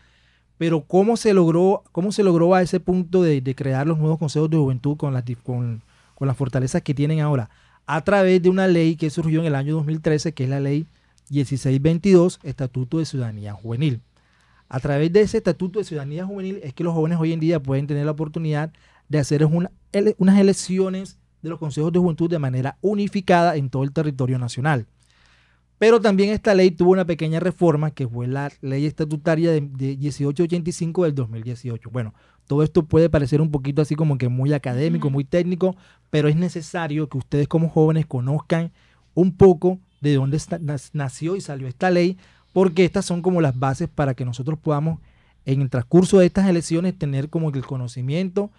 Pero 0.56 0.82
¿cómo 0.82 1.16
se 1.16 1.34
logró, 1.34 1.82
cómo 1.90 2.12
se 2.12 2.22
logró 2.22 2.54
a 2.54 2.62
ese 2.62 2.78
punto 2.78 3.22
de, 3.22 3.42
crear 3.56 3.88
los 3.88 3.98
nuevos 3.98 4.20
consejos 4.20 4.48
de 4.48 4.56
juventud 4.56 4.96
con 4.96 5.12
las, 5.12 5.24
con 5.44 5.82
las 6.20 6.36
fortalezas 6.36 6.80
que 6.82 6.94
tienen 6.94 7.20
ahora? 7.20 7.50
A 7.86 8.04
través 8.04 8.40
de 8.40 8.50
una 8.50 8.68
ley 8.68 8.94
que 8.94 9.10
surgió 9.10 9.40
en 9.40 9.46
el 9.46 9.56
año 9.56 9.74
2013, 9.74 10.32
que 10.32 10.44
es 10.44 10.50
la 10.50 10.60
ley 10.60 10.86
1622, 11.30 12.38
Estatuto 12.44 12.98
de 12.98 13.04
Ciudadanía 13.04 13.52
Juvenil. 13.52 14.00
A 14.74 14.80
través 14.80 15.12
de 15.12 15.20
ese 15.20 15.36
estatuto 15.36 15.78
de 15.78 15.84
ciudadanía 15.84 16.26
juvenil 16.26 16.58
es 16.64 16.74
que 16.74 16.82
los 16.82 16.94
jóvenes 16.94 17.20
hoy 17.20 17.32
en 17.32 17.38
día 17.38 17.62
pueden 17.62 17.86
tener 17.86 18.06
la 18.06 18.10
oportunidad 18.10 18.72
de 19.08 19.20
hacer 19.20 19.44
unas 19.44 19.70
elecciones 20.40 21.16
de 21.42 21.50
los 21.50 21.60
consejos 21.60 21.92
de 21.92 22.00
juventud 22.00 22.28
de 22.28 22.40
manera 22.40 22.76
unificada 22.80 23.54
en 23.54 23.70
todo 23.70 23.84
el 23.84 23.92
territorio 23.92 24.36
nacional. 24.36 24.88
Pero 25.78 26.00
también 26.00 26.30
esta 26.30 26.56
ley 26.56 26.72
tuvo 26.72 26.90
una 26.90 27.04
pequeña 27.04 27.38
reforma 27.38 27.92
que 27.92 28.08
fue 28.08 28.26
la 28.26 28.50
ley 28.62 28.84
estatutaria 28.84 29.52
de, 29.52 29.60
1885 29.60 31.04
del 31.04 31.14
2018. 31.14 31.90
Bueno, 31.90 32.12
todo 32.48 32.64
esto 32.64 32.84
puede 32.84 33.08
parecer 33.08 33.40
un 33.40 33.52
poquito 33.52 33.80
así 33.80 33.94
como 33.94 34.18
que 34.18 34.28
muy 34.28 34.52
académico, 34.54 35.08
muy 35.08 35.22
técnico, 35.22 35.76
pero 36.10 36.26
es 36.26 36.34
necesario 36.34 37.08
que 37.08 37.18
ustedes 37.18 37.46
como 37.46 37.68
jóvenes 37.68 38.06
conozcan 38.06 38.72
un 39.14 39.36
poco 39.36 39.78
de 40.00 40.14
dónde 40.14 40.40
nació 40.92 41.36
y 41.36 41.40
salió 41.40 41.68
esta 41.68 41.92
ley 41.92 42.18
porque 42.54 42.84
estas 42.84 43.04
son 43.04 43.20
como 43.20 43.42
las 43.42 43.58
bases 43.58 43.88
para 43.92 44.14
que 44.14 44.24
nosotros 44.24 44.58
podamos 44.58 45.00
en 45.44 45.60
el 45.60 45.68
transcurso 45.68 46.20
de 46.20 46.26
estas 46.26 46.48
elecciones 46.48 46.96
tener 46.96 47.28
como 47.28 47.50
el 47.50 47.66
conocimiento 47.66 48.50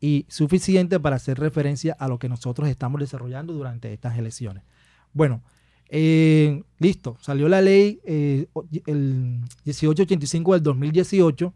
y 0.00 0.24
suficiente 0.28 0.98
para 0.98 1.16
hacer 1.16 1.38
referencia 1.38 1.94
a 2.00 2.08
lo 2.08 2.18
que 2.18 2.30
nosotros 2.30 2.68
estamos 2.68 2.98
desarrollando 2.98 3.52
durante 3.52 3.92
estas 3.92 4.18
elecciones. 4.18 4.64
Bueno, 5.12 5.42
eh, 5.90 6.62
listo, 6.78 7.18
salió 7.20 7.46
la 7.50 7.60
ley 7.60 8.00
eh, 8.04 8.46
el 8.86 9.42
1885 9.64 10.54
del 10.54 10.62
2018, 10.62 11.54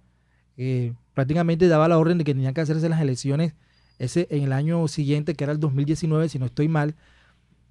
eh, 0.58 0.92
prácticamente 1.14 1.66
daba 1.66 1.88
la 1.88 1.98
orden 1.98 2.18
de 2.18 2.24
que 2.24 2.34
tenían 2.34 2.52
que 2.52 2.60
hacerse 2.60 2.90
las 2.90 3.00
elecciones 3.00 3.54
ese, 3.98 4.28
en 4.30 4.44
el 4.44 4.52
año 4.52 4.86
siguiente, 4.86 5.34
que 5.34 5.44
era 5.44 5.54
el 5.54 5.60
2019, 5.60 6.28
si 6.28 6.38
no 6.38 6.44
estoy 6.44 6.68
mal, 6.68 6.94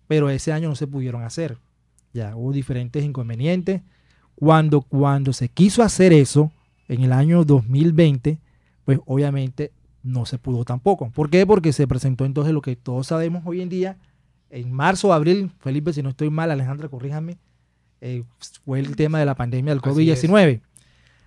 pero 0.08 0.32
ese 0.32 0.52
año 0.52 0.68
no 0.68 0.76
se 0.76 0.88
pudieron 0.88 1.22
hacer. 1.22 1.60
Ya 2.12 2.36
hubo 2.36 2.52
diferentes 2.52 3.04
inconvenientes. 3.04 3.84
Cuando, 4.36 4.82
cuando 4.82 5.34
se 5.34 5.50
quiso 5.50 5.82
hacer 5.82 6.13
eso 6.13 6.52
en 6.88 7.04
el 7.04 7.13
año 7.13 7.43
2020, 7.43 8.39
pues 8.84 9.00
obviamente 9.06 9.71
no 10.04 10.26
se 10.26 10.38
pudo 10.38 10.63
tampoco. 10.65 11.10
¿Por 11.10 11.30
qué? 11.30 11.45
Porque 11.45 11.74
se 11.74 11.88
presentó 11.88 12.26
entonces 12.26 12.54
lo 12.54 12.62
que 12.62 12.76
todos 12.76 13.08
sabemos 13.08 13.43
hoy 13.45 13.62
en 13.62 13.69
día. 13.69 13.98
En 14.50 14.71
marzo 14.71 15.10
o 15.10 15.13
abril, 15.13 15.52
Felipe, 15.60 15.91
si 15.91 16.04
no 16.04 16.10
estoy 16.10 16.30
mal, 16.30 16.52
Alejandra, 16.52 16.88
corríjame, 16.88 17.38
eh, 18.02 18.24
fue 18.63 18.80
el 18.80 18.95
tema 18.95 19.19
de 19.19 19.26
la 19.26 19.36
pandemia 19.36 19.74
del 19.74 19.82
COVID-19. 19.82 20.62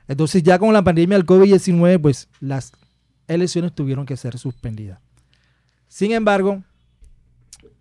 Entonces 0.07 0.42
ya 0.42 0.59
con 0.59 0.73
la 0.73 0.83
pandemia 0.83 1.16
del 1.16 1.27
COVID-19, 1.27 2.01
pues 2.01 2.29
las 2.40 2.73
elecciones 3.27 3.75
tuvieron 3.75 4.07
que 4.07 4.16
ser 4.16 4.38
suspendidas. 4.38 5.01
Sin 5.88 6.12
embargo, 6.12 6.62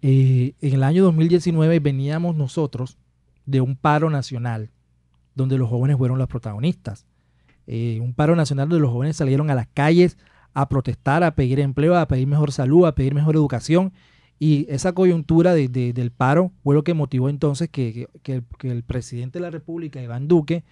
eh, 0.02 0.54
en 0.62 0.74
el 0.74 0.84
año 0.84 1.04
2019 1.04 1.80
veníamos 1.80 2.36
nosotros 2.36 2.98
de 3.46 3.62
un 3.62 3.76
paro 3.76 4.10
nacional 4.10 4.70
donde 5.38 5.58
los 5.58 5.70
jóvenes 5.70 5.98
fueron 5.98 6.18
los 6.18 6.28
protagonistas. 6.28 7.06
Eh, 7.68 8.00
un 8.02 8.14
paro 8.14 8.36
nacional 8.36 8.68
donde 8.68 8.82
los 8.82 8.92
jóvenes 8.92 9.16
salieron 9.16 9.50
a 9.50 9.56
las 9.56 9.68
calles 9.68 10.18
a 10.54 10.68
protestar, 10.68 11.24
a 11.24 11.36
pedir 11.36 11.60
empleo, 11.60 11.96
a 11.96 12.08
pedir 12.08 12.28
mejor 12.28 12.52
salud, 12.52 12.86
a 12.88 12.96
pedir 12.96 13.14
mejor 13.14 13.36
educación. 13.36 13.94
Y 14.40 14.66
esa 14.70 14.94
coyuntura 14.94 15.54
del 15.54 16.12
paro 16.12 16.52
fue 16.64 16.76
lo 16.76 16.84
que 16.84 16.94
motivó 16.94 17.30
entonces 17.30 17.70
que, 17.70 18.08
el, 18.26 18.84
presidente 18.84 19.40
de 19.40 19.44
la 19.44 19.52
República, 19.52 20.02
Iván 20.02 20.28
Duque, 20.28 20.64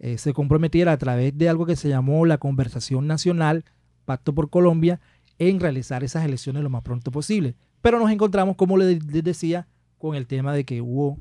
eh, 0.00 0.18
se 0.18 0.32
comprometiera 0.32 0.92
a 0.92 0.98
través 0.98 1.36
de 1.36 1.48
algo 1.48 1.66
que 1.66 1.76
se 1.76 1.88
llamó 1.88 2.26
la 2.26 2.38
Conversación 2.38 3.06
Nacional, 3.06 3.64
Pacto 4.04 4.34
por 4.34 4.50
Colombia, 4.50 5.00
en 5.38 5.60
realizar 5.60 6.02
esas 6.02 6.24
elecciones 6.24 6.62
lo 6.62 6.70
más 6.70 6.82
pronto 6.82 7.10
posible. 7.10 7.54
Pero 7.82 7.98
nos 7.98 8.10
encontramos, 8.10 8.56
como 8.56 8.76
les 8.76 9.06
decía, 9.06 9.66
con 9.98 10.14
el 10.14 10.26
tema 10.26 10.52
de 10.52 10.64
que 10.64 10.80
hubo 10.80 11.18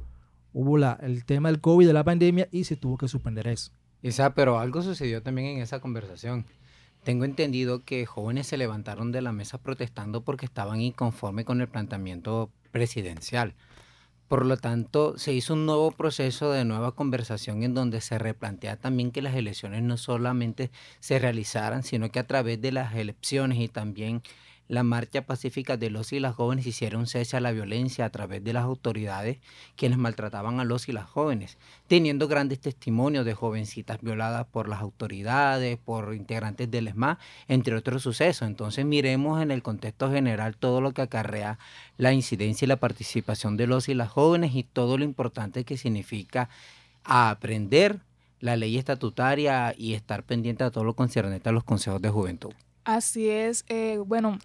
hubo 0.58 0.78
el 0.78 1.24
tema 1.24 1.50
del 1.50 1.62
COVID, 1.62 1.86
de 1.86 1.94
la 1.94 2.04
pandemia, 2.04 2.48
y 2.52 2.64
se 2.64 2.76
tuvo 2.76 2.98
que 2.98 3.08
suspender 3.08 3.48
eso. 3.48 3.72
Isa, 4.02 4.34
pero 4.34 4.58
algo 4.58 4.82
sucedió 4.82 5.22
también 5.22 5.50
en 5.50 5.62
esa 5.62 5.80
conversación. 5.80 6.46
Tengo 7.04 7.26
entendido 7.26 7.84
que 7.86 8.08
jóvenes 8.08 8.48
se 8.48 8.58
levantaron 8.58 9.12
de 9.12 9.22
la 9.22 9.32
mesa 9.32 9.60
protestando 9.60 10.22
porque 10.22 10.48
estaban 10.48 10.82
inconformes 10.82 11.46
con 11.46 11.62
el 11.62 11.68
planteamiento 11.68 12.50
presidencial. 12.72 13.54
Por 14.28 14.48
lo 14.48 14.58
tanto, 14.58 15.20
se 15.20 15.32
hizo 15.32 15.54
un 15.54 15.68
nuevo 15.68 15.92
proceso 15.92 16.52
de 16.52 16.66
nueva 16.66 16.94
conversación 16.94 17.62
en 17.62 17.76
donde 17.76 18.02
se 18.02 18.18
replantea 18.18 18.78
también 18.78 19.12
que 19.12 19.22
las 19.22 19.36
elecciones 19.36 19.84
no 19.84 19.96
solamente 19.96 20.72
se 21.00 21.20
realizaran, 21.20 21.84
sino 21.84 22.10
que 22.10 22.20
a 22.20 22.28
través 22.28 22.60
de 22.60 22.72
las 22.72 22.96
elecciones 22.96 23.60
y 23.60 23.68
también 23.68 24.24
la 24.68 24.84
marcha 24.84 25.26
pacífica 25.26 25.78
de 25.78 25.90
los 25.90 26.12
y 26.14 26.20
las 26.20 26.36
jóvenes 26.36 26.68
hicieron 26.68 27.08
cese 27.08 27.38
a 27.38 27.40
la 27.40 27.52
violencia 27.52 28.06
a 28.06 28.10
través 28.10 28.44
de 28.44 28.54
las 28.54 28.64
autoridades 28.64 29.38
quienes 29.76 29.98
maltrataban 29.98 30.60
a 30.60 30.66
los 30.66 30.90
y 30.90 30.92
las 30.92 31.10
jóvenes, 31.10 31.58
teniendo 31.88 32.28
grandes 32.28 32.60
testimonios 32.60 33.26
de 33.26 33.34
jovencitas 33.34 34.02
violadas 34.02 34.46
por 34.48 34.68
las 34.68 34.82
autoridades, 34.82 35.78
por 35.78 36.14
integrantes 36.14 36.70
del 36.70 36.90
ESMA, 36.90 37.20
entre 37.48 37.76
otros 37.76 38.04
sucesos. 38.04 38.48
Entonces 38.48 38.86
miremos 38.86 39.42
en 39.42 39.52
el 39.52 39.64
contexto 39.64 40.12
general 40.12 40.58
todo 40.58 40.82
lo 40.82 40.92
que 40.92 41.02
acarrea 41.02 41.60
la 41.98 42.14
incidencia 42.14 42.66
y 42.66 42.70
la 42.70 42.78
participación 42.78 43.58
de 43.58 43.68
los 43.68 43.90
y 43.90 43.94
las 43.94 44.10
jóvenes 44.10 44.56
y 44.56 44.64
todo 44.64 44.98
lo 44.98 45.04
importante 45.04 45.64
que 45.64 45.78
significa 45.78 46.50
aprender 47.04 48.00
la 48.40 48.56
ley 48.56 48.78
estatutaria 48.78 49.74
y 49.78 49.94
estar 49.94 50.24
pendiente 50.24 50.64
a 50.64 50.72
todo 50.72 50.84
lo 50.84 50.94
concernente 50.94 51.50
a 51.50 51.52
los 51.52 51.64
consejos 51.64 52.02
de 52.02 52.10
juventud. 52.10 52.54
Así 52.88 53.30
es, 53.30 53.66
eh, 53.68 54.02
bueno, 54.06 54.40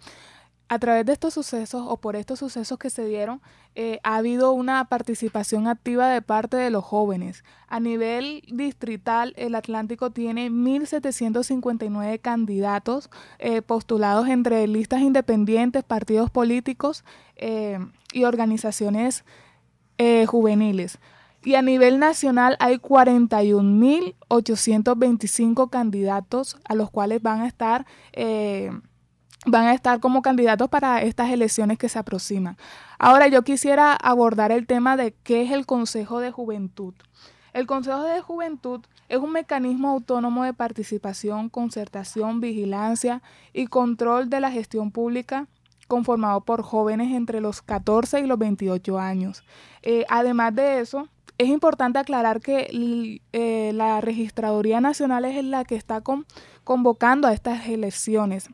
a 0.67 0.77
través 0.77 1.05
de 1.05 1.13
estos 1.13 1.33
sucesos 1.33 1.81
o 1.87 1.95
por 1.95 2.17
estos 2.17 2.39
sucesos 2.39 2.77
que 2.77 2.89
se 2.89 3.05
dieron, 3.05 3.41
eh, 3.73 4.01
ha 4.03 4.17
habido 4.17 4.51
una 4.51 4.83
participación 4.83 5.65
activa 5.65 6.09
de 6.09 6.21
parte 6.21 6.57
de 6.57 6.69
los 6.69 6.83
jóvenes. 6.83 7.45
A 7.69 7.79
nivel 7.79 8.43
distrital, 8.51 9.33
el 9.37 9.55
Atlántico 9.55 10.11
tiene 10.11 10.51
1.759 10.51 12.19
candidatos 12.19 13.09
eh, 13.39 13.61
postulados 13.61 14.27
entre 14.27 14.67
listas 14.67 14.99
independientes, 14.99 15.85
partidos 15.85 16.29
políticos 16.29 17.05
y 18.11 18.25
organizaciones 18.25 19.23
juveniles. 20.27 20.99
Y 21.43 21.55
a 21.55 21.61
nivel 21.61 21.99
nacional 21.99 22.55
hay 22.59 22.77
41.825 22.77 25.69
candidatos 25.69 26.57
a 26.65 26.75
los 26.75 26.89
cuales 26.89 27.21
van 27.21 27.41
a 27.41 27.47
estar... 27.47 27.85
Eh, 28.13 28.71
van 29.45 29.65
a 29.65 29.73
estar 29.73 29.99
como 29.99 30.21
candidatos 30.21 30.69
para 30.69 31.01
estas 31.01 31.29
elecciones 31.29 31.77
que 31.77 31.89
se 31.89 31.99
aproximan. 31.99 32.55
Ahora 32.97 33.27
yo 33.27 33.43
quisiera 33.43 33.93
abordar 33.93 34.53
el 34.53 34.65
tema 34.67 34.95
de 34.95 35.13
qué 35.23 35.41
es 35.41 35.51
el 35.51 35.65
Consejo 35.65 36.21
de 36.21 36.31
Juventud. 36.31 36.93
El 37.51 37.67
Consejo 37.67 38.03
de 38.03 38.21
Juventud 38.21 38.85
es 39.09 39.17
un 39.17 39.31
mecanismo 39.31 39.89
autónomo 39.89 40.43
de 40.43 40.53
participación, 40.53 41.49
concertación, 41.49 42.39
vigilancia 42.39 43.21
y 43.51 43.67
control 43.67 44.29
de 44.29 44.39
la 44.39 44.49
gestión 44.49 44.91
pública 44.91 45.49
conformado 45.87 46.41
por 46.41 46.63
jóvenes 46.63 47.13
entre 47.13 47.41
los 47.41 47.61
14 47.61 48.21
y 48.21 48.27
los 48.27 48.37
28 48.37 48.99
años. 48.99 49.43
Eh, 49.81 50.05
además 50.09 50.55
de 50.55 50.79
eso, 50.79 51.07
es 51.37 51.47
importante 51.47 51.99
aclarar 51.99 52.39
que 52.39 53.19
eh, 53.31 53.71
la 53.73 54.01
Registraduría 54.01 54.81
Nacional 54.81 55.25
es 55.25 55.43
la 55.43 55.65
que 55.65 55.75
está 55.75 56.01
convocando 56.63 57.27
a 57.27 57.33
estas 57.33 57.67
elecciones. 57.67 58.49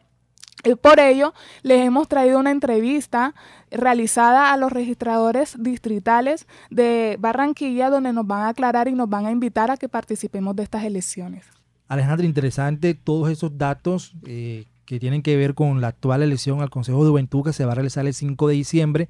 Y 0.63 0.75
por 0.75 0.99
ello, 0.99 1.33
les 1.61 1.85
hemos 1.85 2.09
traído 2.09 2.37
una 2.37 2.51
entrevista 2.51 3.33
realizada 3.71 4.51
a 4.51 4.57
los 4.57 4.71
registradores 4.71 5.55
distritales 5.57 6.47
de 6.69 7.15
Barranquilla, 7.19 7.89
donde 7.89 8.11
nos 8.11 8.27
van 8.27 8.41
a 8.41 8.49
aclarar 8.49 8.87
y 8.89 8.93
nos 8.93 9.09
van 9.09 9.25
a 9.25 9.31
invitar 9.31 9.71
a 9.71 9.77
que 9.77 9.87
participemos 9.87 10.55
de 10.55 10.63
estas 10.63 10.83
elecciones. 10.83 11.45
Alejandro, 11.87 12.25
interesante 12.25 12.93
todos 12.93 13.31
esos 13.31 13.57
datos 13.57 14.13
eh, 14.25 14.65
que 14.89 14.99
tienen 14.99 15.21
que 15.21 15.37
ver 15.37 15.53
con 15.53 15.81
la 15.81 15.89
actual 15.89 16.23
elección 16.23 16.61
al 16.61 16.71
Consejo 16.71 17.03
de 17.03 17.11
Juventud 17.11 17.43
que 17.43 17.53
se 17.53 17.63
va 17.63 17.73
a 17.73 17.75
realizar 17.75 18.07
el 18.07 18.13
5 18.15 18.47
de 18.47 18.55
diciembre 18.55 19.09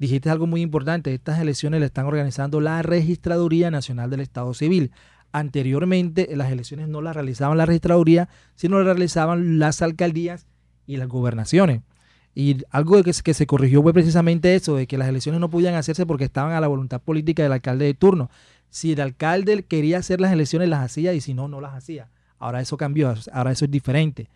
dijiste 0.00 0.28
algo 0.28 0.48
muy 0.48 0.60
importante, 0.60 1.14
estas 1.14 1.38
elecciones 1.38 1.78
las 1.78 1.86
están 1.86 2.06
organizando 2.06 2.60
la 2.60 2.82
Registraduría 2.82 3.70
Nacional 3.70 4.10
del 4.10 4.20
Estado 4.20 4.52
Civil. 4.54 4.90
Anteriormente 5.30 6.28
las 6.34 6.50
elecciones 6.50 6.88
no 6.88 7.00
las 7.00 7.14
realizaban 7.14 7.58
la 7.58 7.66
Registraduría, 7.66 8.28
sino 8.56 8.78
las 8.78 8.86
realizaban 8.86 9.60
las 9.60 9.82
alcaldías 9.82 10.48
y 10.84 10.96
las 10.96 11.06
gobernaciones. 11.06 11.82
Y 12.34 12.64
algo 12.70 13.00
que, 13.04 13.12
que 13.22 13.34
se 13.34 13.46
corrigió 13.46 13.82
fue 13.82 13.92
precisamente 13.92 14.56
eso, 14.56 14.74
de 14.74 14.88
que 14.88 14.98
las 14.98 15.08
elecciones 15.08 15.40
no 15.40 15.48
podían 15.48 15.76
hacerse 15.76 16.06
porque 16.06 16.24
estaban 16.24 16.54
a 16.54 16.60
la 16.60 16.66
voluntad 16.66 17.00
política 17.00 17.44
del 17.44 17.52
alcalde 17.52 17.84
de 17.84 17.94
turno. 17.94 18.30
Si 18.68 18.92
el 18.92 19.00
alcalde 19.00 19.62
quería 19.62 19.98
hacer 19.98 20.20
las 20.20 20.32
elecciones, 20.32 20.68
las 20.68 20.80
hacía 20.82 21.12
y 21.12 21.20
si 21.20 21.34
no, 21.34 21.46
no 21.46 21.60
las 21.60 21.74
hacía. 21.74 22.08
Ahora 22.40 22.60
eso 22.60 22.76
cambió, 22.76 23.14
ahora 23.32 23.52
eso 23.52 23.66
es 23.66 23.70
diferente. 23.70 24.28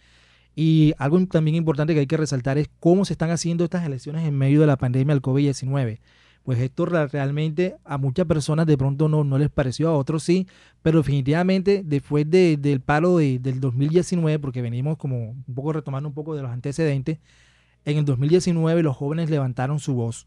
Y 0.55 0.95
algo 0.99 1.25
también 1.27 1.57
importante 1.57 1.95
que 1.95 2.01
hay 2.01 2.07
que 2.07 2.17
resaltar 2.17 2.59
es 2.59 2.69
cómo 2.81 3.05
se 3.05 3.15
están 3.15 3.31
haciendo 3.31 3.65
estas 3.65 3.85
elecciones 3.85 4.27
en 4.27 4.37
medio 4.37 4.61
de 4.61 4.67
la 4.67 4.77
pandemia 4.77 5.15
del 5.15 5.23
COVID-19. 5.23 6.01
Pues 6.45 6.59
esto 6.59 6.85
realmente 6.85 7.77
a 7.85 7.97
muchas 7.97 8.27
personas 8.27 8.67
de 8.67 8.77
pronto 8.77 9.09
no, 9.09 9.25
no 9.25 9.39
les 9.39 9.49
pareció, 9.49 9.89
a 9.89 9.97
otros 9.97 10.23
sí, 10.23 10.47
pero 10.83 10.99
definitivamente 10.99 11.83
después 11.85 12.31
del 12.31 12.81
paro 12.81 13.17
del 13.17 13.61
2019, 13.61 14.39
porque 14.39 14.61
venimos 14.61 14.99
como 14.99 15.31
un 15.31 15.55
poco 15.55 15.73
retomando 15.73 16.09
un 16.09 16.15
poco 16.15 16.37
de 16.37 16.43
los 16.43 16.51
antecedentes, 16.51 17.19
en 17.87 17.97
el 17.97 18.05
2019 18.05 18.83
los 18.83 18.95
jóvenes 18.95 19.31
levantaron 19.31 19.79
su 19.79 19.95
voz. 19.95 20.27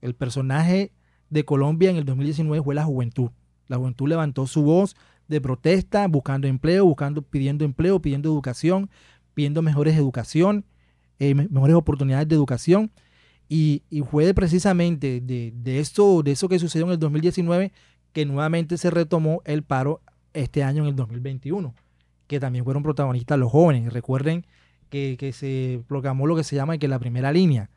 El 0.00 0.14
personaje 0.14 0.92
de 1.28 1.44
Colombia 1.44 1.90
en 1.90 1.96
el 1.96 2.04
2019 2.04 2.62
fue 2.62 2.76
la 2.76 2.84
juventud. 2.84 3.30
La 3.66 3.76
juventud 3.76 4.08
levantó 4.08 4.46
su 4.46 4.62
voz 4.62 4.94
de 5.26 5.40
protesta, 5.40 6.06
buscando 6.06 6.46
empleo, 6.46 6.86
buscando, 6.86 7.22
pidiendo 7.22 7.64
empleo, 7.64 8.00
pidiendo 8.00 8.28
educación, 8.30 8.90
pidiendo 9.38 9.62
mejores 9.62 9.96
educación, 9.96 10.64
eh, 11.20 11.32
mejores 11.32 11.76
oportunidades 11.76 12.26
de 12.26 12.34
educación. 12.34 12.90
Y, 13.48 13.84
fue 14.10 14.34
precisamente 14.34 15.20
de, 15.20 15.78
eso, 15.78 16.24
de 16.24 16.32
eso 16.32 16.48
que 16.48 16.58
sucedió 16.58 16.86
en 16.86 16.92
el 16.94 16.98
2019 16.98 17.70
que 18.12 18.26
nuevamente 18.26 18.76
se 18.76 18.90
retomó 18.90 19.40
el 19.44 19.62
paro 19.62 20.00
este 20.32 20.64
año 20.64 20.82
en 20.82 20.88
el 20.88 20.96
2021, 20.96 21.72
que 22.26 22.40
también 22.40 22.64
fueron 22.64 22.82
protagonistas 22.82 23.38
los 23.38 23.52
jóvenes. 23.52 23.92
Recuerden 23.92 24.44
que, 24.90 25.16
que 25.16 25.32
se 25.32 25.84
proclamó 25.86 26.26
lo 26.26 26.34
que 26.34 26.42
se 26.42 26.56
llama 26.56 26.76
que 26.78 26.88
la 26.88 26.98
primera 26.98 27.30
línea, 27.30 27.70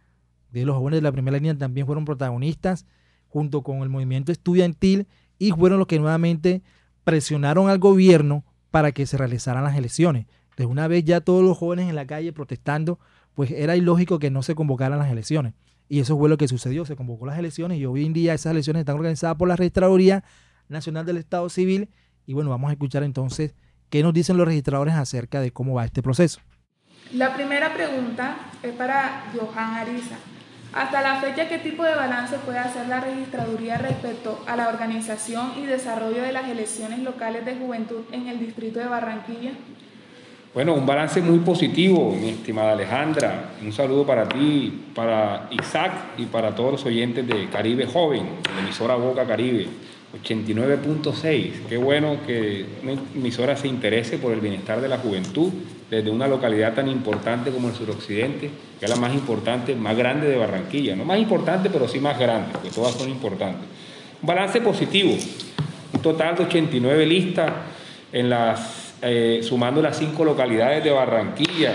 de 0.49 0.65
los 0.65 0.75
jóvenes 0.75 0.97
de 0.97 1.03
la 1.03 1.11
primera 1.11 1.37
línea 1.37 1.55
también 1.55 1.85
fueron 1.85 2.05
protagonistas 2.05 2.87
junto 3.27 3.61
con 3.61 3.83
el 3.83 3.89
movimiento 3.89 4.31
estudiantil 4.31 5.05
y 5.37 5.51
fueron 5.51 5.77
los 5.77 5.87
que 5.87 5.99
nuevamente 5.99 6.63
presionaron 7.03 7.69
al 7.69 7.77
gobierno 7.77 8.45
para 8.71 8.93
que 8.93 9.05
se 9.05 9.15
realizaran 9.15 9.63
las 9.63 9.77
elecciones 9.77 10.25
de 10.61 10.67
una 10.67 10.87
vez 10.87 11.03
ya 11.03 11.21
todos 11.21 11.43
los 11.43 11.57
jóvenes 11.57 11.89
en 11.89 11.95
la 11.95 12.05
calle 12.05 12.31
protestando, 12.33 12.99
pues 13.33 13.51
era 13.51 13.75
ilógico 13.75 14.19
que 14.19 14.29
no 14.29 14.43
se 14.43 14.55
convocaran 14.55 14.99
las 14.99 15.11
elecciones. 15.11 15.53
Y 15.89 15.99
eso 15.99 16.17
fue 16.17 16.29
lo 16.29 16.37
que 16.37 16.47
sucedió, 16.47 16.85
se 16.85 16.95
convocó 16.95 17.25
las 17.25 17.37
elecciones 17.37 17.77
y 17.77 17.85
hoy 17.85 18.05
en 18.05 18.13
día 18.13 18.33
esas 18.33 18.51
elecciones 18.51 18.81
están 18.81 18.95
organizadas 18.95 19.35
por 19.35 19.47
la 19.47 19.57
Registraduría 19.57 20.23
Nacional 20.69 21.05
del 21.05 21.17
Estado 21.17 21.49
Civil. 21.49 21.89
Y 22.25 22.33
bueno, 22.33 22.49
vamos 22.49 22.69
a 22.69 22.73
escuchar 22.73 23.03
entonces 23.03 23.55
qué 23.89 24.01
nos 24.01 24.13
dicen 24.13 24.37
los 24.37 24.47
registradores 24.47 24.93
acerca 24.93 25.41
de 25.41 25.51
cómo 25.51 25.73
va 25.73 25.85
este 25.85 26.01
proceso. 26.01 26.39
La 27.13 27.33
primera 27.33 27.73
pregunta 27.73 28.37
es 28.63 28.73
para 28.73 29.31
Johan 29.33 29.73
Ariza. 29.73 30.15
Hasta 30.73 31.01
la 31.01 31.19
fecha, 31.19 31.49
¿qué 31.49 31.57
tipo 31.57 31.83
de 31.83 31.93
balance 31.93 32.37
puede 32.37 32.59
hacer 32.59 32.87
la 32.87 33.01
registraduría 33.01 33.77
respecto 33.77 34.41
a 34.47 34.55
la 34.55 34.69
organización 34.69 35.51
y 35.57 35.65
desarrollo 35.65 36.21
de 36.21 36.31
las 36.31 36.47
elecciones 36.47 36.99
locales 36.99 37.43
de 37.45 37.57
juventud 37.57 38.03
en 38.13 38.27
el 38.27 38.39
distrito 38.39 38.79
de 38.79 38.85
Barranquilla? 38.85 39.51
Bueno, 40.53 40.73
un 40.73 40.85
balance 40.85 41.21
muy 41.21 41.39
positivo, 41.39 42.13
mi 42.13 42.27
estimada 42.27 42.73
Alejandra. 42.73 43.51
Un 43.63 43.71
saludo 43.71 44.05
para 44.05 44.27
ti, 44.27 44.81
para 44.93 45.47
Isaac 45.49 45.93
y 46.17 46.25
para 46.25 46.53
todos 46.53 46.73
los 46.73 46.85
oyentes 46.85 47.25
de 47.25 47.47
Caribe 47.47 47.85
Joven, 47.85 48.25
la 48.53 48.61
emisora 48.61 48.95
Boca 48.95 49.25
Caribe, 49.25 49.67
89.6. 50.21 51.51
Qué 51.69 51.77
bueno 51.77 52.17
que 52.27 52.65
una 52.83 52.91
emisora 53.15 53.55
se 53.55 53.69
interese 53.69 54.17
por 54.17 54.33
el 54.33 54.41
bienestar 54.41 54.81
de 54.81 54.89
la 54.89 54.97
juventud 54.97 55.53
desde 55.89 56.09
una 56.09 56.27
localidad 56.27 56.73
tan 56.73 56.89
importante 56.89 57.49
como 57.49 57.69
el 57.69 57.73
suroccidente, 57.73 58.49
que 58.77 58.85
es 58.85 58.91
la 58.91 58.97
más 58.97 59.13
importante, 59.13 59.73
más 59.73 59.95
grande 59.95 60.27
de 60.27 60.35
Barranquilla. 60.35 60.97
No 60.97 61.05
más 61.05 61.17
importante, 61.17 61.69
pero 61.69 61.87
sí 61.87 62.01
más 62.01 62.19
grande, 62.19 62.49
porque 62.51 62.71
todas 62.71 62.93
son 62.95 63.09
importantes. 63.09 63.69
Un 64.21 64.27
balance 64.27 64.59
positivo, 64.59 65.15
un 65.93 66.01
total 66.01 66.35
de 66.35 66.43
89 66.43 67.05
listas 67.05 67.53
en 68.11 68.29
las 68.29 68.80
eh, 69.01 69.41
sumando 69.43 69.81
las 69.81 69.97
cinco 69.97 70.23
localidades 70.23 70.83
de 70.83 70.91
Barranquilla, 70.91 71.73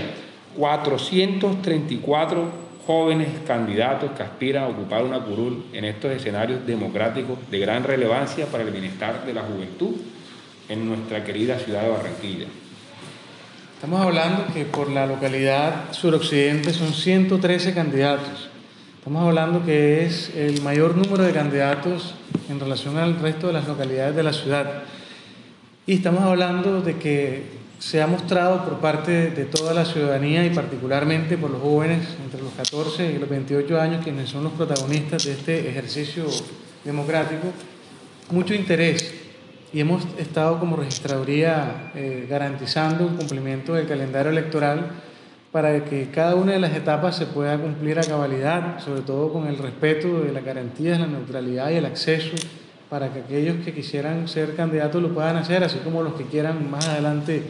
434 0.56 2.66
jóvenes 2.86 3.28
candidatos 3.46 4.12
que 4.12 4.22
aspiran 4.22 4.64
a 4.64 4.68
ocupar 4.68 5.04
una 5.04 5.18
curul 5.18 5.64
en 5.72 5.84
estos 5.84 6.12
escenarios 6.12 6.64
democráticos 6.66 7.38
de 7.50 7.58
gran 7.58 7.82
relevancia 7.82 8.46
para 8.46 8.62
el 8.62 8.70
bienestar 8.70 9.26
de 9.26 9.34
la 9.34 9.42
juventud 9.42 9.96
en 10.68 10.88
nuestra 10.88 11.24
querida 11.24 11.58
ciudad 11.58 11.82
de 11.82 11.90
Barranquilla. 11.90 12.46
Estamos 13.74 14.00
hablando 14.00 14.46
que 14.54 14.64
por 14.64 14.90
la 14.90 15.06
localidad 15.06 15.92
suroccidente 15.92 16.72
son 16.72 16.94
113 16.94 17.74
candidatos. 17.74 18.48
Estamos 18.98 19.26
hablando 19.26 19.64
que 19.64 20.04
es 20.04 20.34
el 20.34 20.62
mayor 20.62 20.96
número 20.96 21.24
de 21.24 21.32
candidatos 21.32 22.14
en 22.48 22.58
relación 22.58 22.96
al 22.96 23.20
resto 23.20 23.48
de 23.48 23.52
las 23.52 23.68
localidades 23.68 24.16
de 24.16 24.22
la 24.22 24.32
ciudad. 24.32 24.82
Y 25.88 25.94
estamos 25.94 26.24
hablando 26.24 26.82
de 26.82 26.96
que 26.96 27.44
se 27.78 28.02
ha 28.02 28.08
mostrado 28.08 28.64
por 28.64 28.80
parte 28.80 29.30
de 29.30 29.44
toda 29.44 29.72
la 29.72 29.84
ciudadanía 29.84 30.44
y 30.44 30.50
particularmente 30.50 31.38
por 31.38 31.48
los 31.48 31.62
jóvenes 31.62 32.08
entre 32.24 32.42
los 32.42 32.52
14 32.54 33.12
y 33.12 33.18
los 33.20 33.28
28 33.28 33.80
años, 33.80 34.02
quienes 34.02 34.28
son 34.28 34.42
los 34.42 34.52
protagonistas 34.54 35.24
de 35.26 35.32
este 35.34 35.70
ejercicio 35.70 36.24
democrático, 36.82 37.52
mucho 38.32 38.52
interés. 38.52 39.14
Y 39.72 39.78
hemos 39.78 40.02
estado 40.18 40.58
como 40.58 40.74
registraduría 40.74 41.92
eh, 41.94 42.26
garantizando 42.28 43.04
el 43.04 43.14
cumplimiento 43.14 43.74
del 43.74 43.86
calendario 43.86 44.32
electoral 44.32 44.90
para 45.52 45.84
que 45.84 46.10
cada 46.10 46.34
una 46.34 46.54
de 46.54 46.58
las 46.58 46.74
etapas 46.74 47.16
se 47.16 47.26
pueda 47.26 47.56
cumplir 47.58 48.00
a 48.00 48.02
cabalidad, 48.02 48.80
sobre 48.80 49.02
todo 49.02 49.32
con 49.32 49.46
el 49.46 49.56
respeto 49.56 50.22
de 50.22 50.32
las 50.32 50.44
garantías, 50.44 50.98
la 50.98 51.06
neutralidad 51.06 51.70
y 51.70 51.74
el 51.74 51.86
acceso, 51.86 52.34
para 52.88 53.12
que 53.12 53.20
aquellos 53.20 53.64
que 53.64 53.74
quisieran 53.74 54.28
ser 54.28 54.54
candidatos 54.54 55.02
lo 55.02 55.12
puedan 55.12 55.36
hacer, 55.36 55.64
así 55.64 55.78
como 55.78 56.02
los 56.02 56.14
que 56.14 56.24
quieran 56.24 56.70
más 56.70 56.86
adelante, 56.86 57.42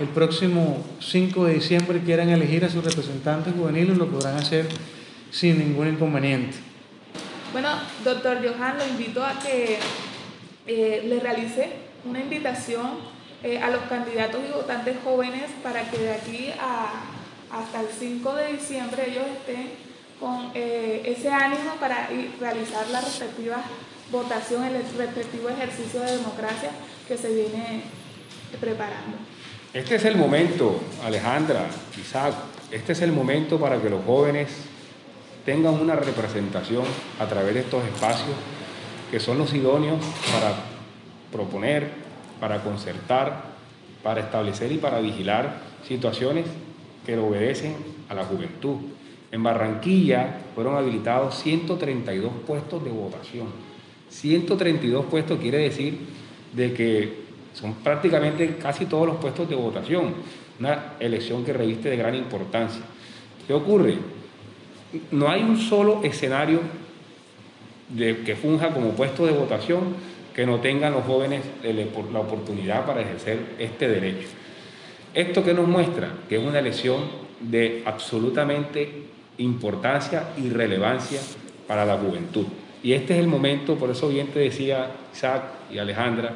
el 0.00 0.08
próximo 0.08 0.84
5 1.00 1.44
de 1.44 1.54
diciembre, 1.54 2.00
quieran 2.00 2.28
elegir 2.30 2.64
a 2.64 2.68
sus 2.68 2.84
representantes 2.84 3.54
juveniles, 3.54 3.96
lo 3.96 4.08
podrán 4.08 4.36
hacer 4.36 4.66
sin 5.30 5.58
ningún 5.58 5.88
inconveniente. 5.88 6.56
Bueno, 7.52 7.68
doctor 8.04 8.38
Johan, 8.38 8.78
lo 8.78 8.86
invito 8.86 9.24
a 9.24 9.38
que 9.38 9.78
eh, 10.66 11.02
le 11.06 11.20
realice 11.20 11.70
una 12.04 12.20
invitación 12.20 12.90
eh, 13.42 13.58
a 13.58 13.70
los 13.70 13.82
candidatos 13.82 14.40
y 14.48 14.52
votantes 14.52 14.96
jóvenes 15.04 15.50
para 15.62 15.90
que 15.90 15.98
de 15.98 16.12
aquí 16.12 16.50
a 16.60 17.04
hasta 17.50 17.80
el 17.80 17.88
5 17.88 18.34
de 18.34 18.52
diciembre 18.52 19.10
ellos 19.10 19.24
estén 19.38 19.70
con 20.18 20.50
eh, 20.54 21.02
ese 21.04 21.30
ánimo 21.30 21.74
para 21.80 22.08
realizar 22.38 22.88
la 22.90 23.00
respectiva 23.00 23.62
votación, 24.10 24.64
el 24.64 24.74
respectivo 24.74 25.48
ejercicio 25.48 26.00
de 26.00 26.16
democracia 26.16 26.70
que 27.06 27.16
se 27.16 27.32
viene 27.34 27.82
preparando. 28.60 29.16
Este 29.72 29.96
es 29.96 30.04
el 30.04 30.16
momento, 30.16 30.80
Alejandra, 31.04 31.66
Isaac, 32.00 32.34
este 32.70 32.92
es 32.92 33.02
el 33.02 33.12
momento 33.12 33.58
para 33.58 33.80
que 33.80 33.88
los 33.88 34.04
jóvenes 34.04 34.48
tengan 35.44 35.74
una 35.74 35.94
representación 35.94 36.84
a 37.18 37.26
través 37.26 37.54
de 37.54 37.60
estos 37.60 37.84
espacios 37.84 38.36
que 39.10 39.20
son 39.20 39.38
los 39.38 39.52
idóneos 39.54 39.98
para 40.32 40.54
proponer, 41.32 41.90
para 42.40 42.62
concertar, 42.62 43.44
para 44.02 44.20
establecer 44.20 44.72
y 44.72 44.78
para 44.78 45.00
vigilar 45.00 45.60
situaciones 45.86 46.46
que 47.06 47.16
obedecen 47.16 47.76
a 48.08 48.14
la 48.14 48.24
juventud. 48.24 48.76
En 49.32 49.42
Barranquilla 49.42 50.38
fueron 50.54 50.76
habilitados 50.76 51.36
132 51.40 52.32
puestos 52.46 52.82
de 52.84 52.90
votación. 52.90 53.69
132 54.10 55.06
puestos 55.06 55.38
quiere 55.40 55.58
decir 55.58 55.98
de 56.52 56.72
que 56.72 57.20
son 57.54 57.74
prácticamente 57.74 58.56
casi 58.56 58.86
todos 58.86 59.06
los 59.06 59.16
puestos 59.16 59.48
de 59.48 59.54
votación. 59.54 60.14
Una 60.58 60.94
elección 61.00 61.44
que 61.44 61.52
reviste 61.52 61.88
de 61.88 61.96
gran 61.96 62.14
importancia. 62.14 62.82
¿Qué 63.46 63.54
ocurre? 63.54 63.96
No 65.10 65.28
hay 65.28 65.42
un 65.42 65.58
solo 65.58 66.00
escenario 66.02 66.60
de, 67.88 68.18
que 68.18 68.36
funja 68.36 68.70
como 68.70 68.90
puesto 68.90 69.26
de 69.26 69.32
votación 69.32 69.94
que 70.34 70.46
no 70.46 70.60
tengan 70.60 70.92
los 70.92 71.04
jóvenes 71.04 71.42
la 71.64 72.20
oportunidad 72.20 72.86
para 72.86 73.00
ejercer 73.00 73.38
este 73.58 73.88
derecho. 73.88 74.28
¿Esto 75.12 75.42
que 75.42 75.54
nos 75.54 75.66
muestra? 75.66 76.12
Que 76.28 76.36
es 76.36 76.42
una 76.46 76.60
elección 76.60 77.00
de 77.40 77.82
absolutamente 77.84 79.06
importancia 79.38 80.30
y 80.36 80.50
relevancia 80.50 81.20
para 81.66 81.84
la 81.84 81.96
juventud. 81.96 82.46
Y 82.82 82.92
este 82.92 83.14
es 83.14 83.20
el 83.20 83.28
momento, 83.28 83.76
por 83.76 83.90
eso 83.90 84.08
bien 84.08 84.28
te 84.28 84.40
decía 84.40 84.90
Isaac 85.12 85.42
y 85.70 85.78
Alejandra, 85.78 86.32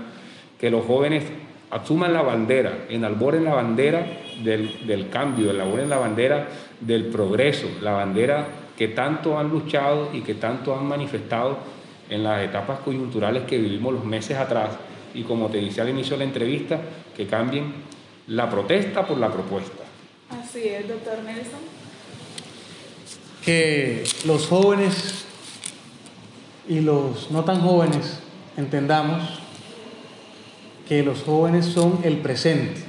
que 0.59 0.71
los 0.71 0.85
jóvenes 0.85 1.25
asuman 1.71 2.13
la 2.13 2.23
bandera, 2.23 2.85
enalboren 2.89 3.45
la 3.45 3.55
bandera 3.55 4.07
del, 4.43 4.87
del 4.87 5.09
cambio, 5.09 5.51
enalboren 5.51 5.89
la 5.89 5.99
bandera 5.99 6.49
del 6.81 7.07
progreso, 7.07 7.69
la 7.81 7.93
bandera 7.93 8.47
que 8.77 8.89
tanto 8.89 9.39
han 9.39 9.49
luchado 9.49 10.11
y 10.13 10.21
que 10.21 10.35
tanto 10.35 10.77
han 10.77 10.87
manifestado 10.87 11.59
en 12.11 12.23
las 12.23 12.43
etapas 12.43 12.81
coyunturales 12.81 13.45
que 13.45 13.59
vivimos 13.59 13.95
los 13.95 14.05
meses 14.05 14.37
atrás. 14.37 14.71
Y 15.15 15.23
como 15.23 15.49
te 15.49 15.59
decía 15.59 15.85
al 15.85 15.91
inicio 15.91 16.13
de 16.17 16.19
la 16.19 16.25
entrevista, 16.25 16.81
que 17.17 17.27
cambien 17.27 17.73
la 18.29 18.51
protesta 18.51 19.07
por 19.07 19.19
la 19.19 19.33
propuesta. 19.33 19.85
Así 20.31 20.69
es, 20.69 20.89
doctor 20.89 21.23
Nelson. 21.23 21.61
Que 23.45 24.05
los 24.25 24.47
jóvenes 24.47 25.24
y 26.69 26.81
los 26.81 27.31
no 27.31 27.45
tan 27.45 27.61
jóvenes 27.61 28.21
entendamos 28.57 29.23
que 30.89 31.03
los 31.03 31.23
jóvenes 31.23 31.67
son 31.67 32.01
el 32.05 32.19
presente, 32.19 32.83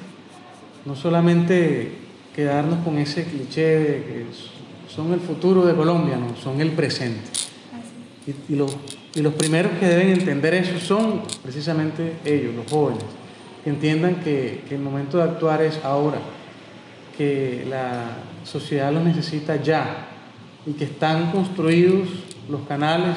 no 0.85 0.95
solamente 0.95 1.93
quedarnos 2.35 2.83
con 2.83 2.97
ese 2.97 3.23
cliché 3.23 3.79
de 3.79 4.03
que 4.03 4.25
son 4.93 5.13
el 5.13 5.19
futuro 5.19 5.65
de 5.65 5.73
Colombia, 5.73 6.17
no, 6.17 6.35
son 6.35 6.59
el 6.61 6.71
presente. 6.71 7.21
Y, 8.27 8.53
y, 8.53 8.55
los, 8.55 8.75
y 9.13 9.21
los 9.21 9.33
primeros 9.33 9.71
que 9.79 9.87
deben 9.87 10.09
entender 10.09 10.53
eso 10.53 10.79
son 10.79 11.21
precisamente 11.41 12.17
ellos, 12.25 12.53
los 12.55 12.69
jóvenes. 12.69 13.03
Que 13.63 13.69
entiendan 13.69 14.15
que, 14.17 14.63
el 14.69 14.79
momento 14.79 15.17
de 15.17 15.23
actuar 15.23 15.61
es 15.61 15.79
ahora, 15.83 16.19
que 17.17 17.65
la 17.69 18.17
sociedad 18.43 18.91
lo 18.91 19.01
necesita 19.01 19.55
ya 19.61 20.07
y 20.65 20.73
que 20.73 20.83
están 20.83 21.31
construidos 21.31 22.09
los 22.49 22.61
canales, 22.67 23.15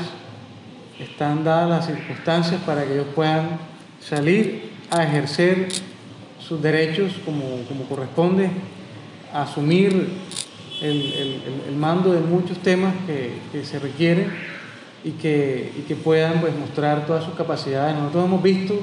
están 0.99 1.45
dadas 1.45 1.69
las 1.69 1.87
circunstancias 1.87 2.61
para 2.67 2.85
que 2.85 2.95
ellos 2.95 3.07
puedan 3.15 3.59
salir 4.01 4.71
a 4.91 5.05
ejercer 5.05 5.69
sus 6.41 6.61
derechos 6.63 7.13
como, 7.25 7.87
corresponde, 7.89 8.51
a 9.33 9.43
asumir 9.43 10.09
el, 10.81 11.77
mando 11.77 12.13
de 12.13 12.21
muchos 12.21 12.59
temas 12.59 12.95
que, 13.07 13.65
se 13.65 13.79
requieren 13.79 14.33
y 15.05 15.13
que, 15.13 15.73
y 15.79 15.83
que 15.83 15.95
puedan 15.95 16.41
pues, 16.41 16.55
mostrar 16.57 17.07
todas 17.07 17.25
sus 17.25 17.35
capacidades. 17.35 17.95
Nosotros 17.97 18.25
hemos 18.25 18.43
visto 18.43 18.75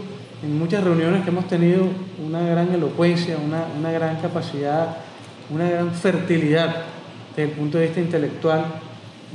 en 0.43 0.60
muchas 0.60 0.84
reuniones 0.84 1.23
que 1.23 1.30
hemos 1.30 1.47
tenido 1.47 1.88
una 2.23 2.41
gran 2.41 2.73
elocuencia, 2.73 3.38
una, 3.38 3.91
gran 3.91 4.17
capacidad, 4.17 4.97
una 5.49 5.69
gran 5.69 5.91
fertilidad 5.93 6.84
desde 7.36 7.51
el 7.51 7.58
punto 7.58 7.78
de 7.78 7.86
vista 7.86 7.99
intelectual 7.99 8.65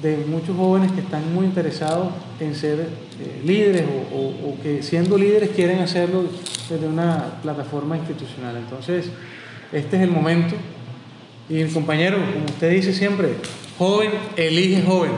de 0.03 0.25
muchos 0.27 0.57
jóvenes 0.57 0.93
que 0.93 1.01
están 1.01 1.35
muy 1.35 1.45
interesados 1.45 2.09
en 2.39 2.55
ser 2.55 2.81
eh, 2.81 3.43
líderes 3.45 3.85
o, 4.13 4.57
que 4.63 4.83
siendo 4.83 5.19
líderes 5.19 5.51
quieren 5.51 5.81
hacerlo 5.81 6.25
desde 6.69 6.87
una 6.87 7.41
plataforma 7.43 7.97
institucional. 7.97 8.57
Entonces, 8.57 9.07
este 9.73 9.97
es 9.97 10.03
el 10.03 10.11
momento. 10.11 10.55
Y 11.49 11.61
el 11.61 11.73
compañero, 11.73 12.17
como 12.19 12.45
usted 12.47 12.71
dice 12.71 12.93
siempre, 12.93 13.35
joven 13.77 14.11
elige 14.37 14.83
joven. 14.83 15.13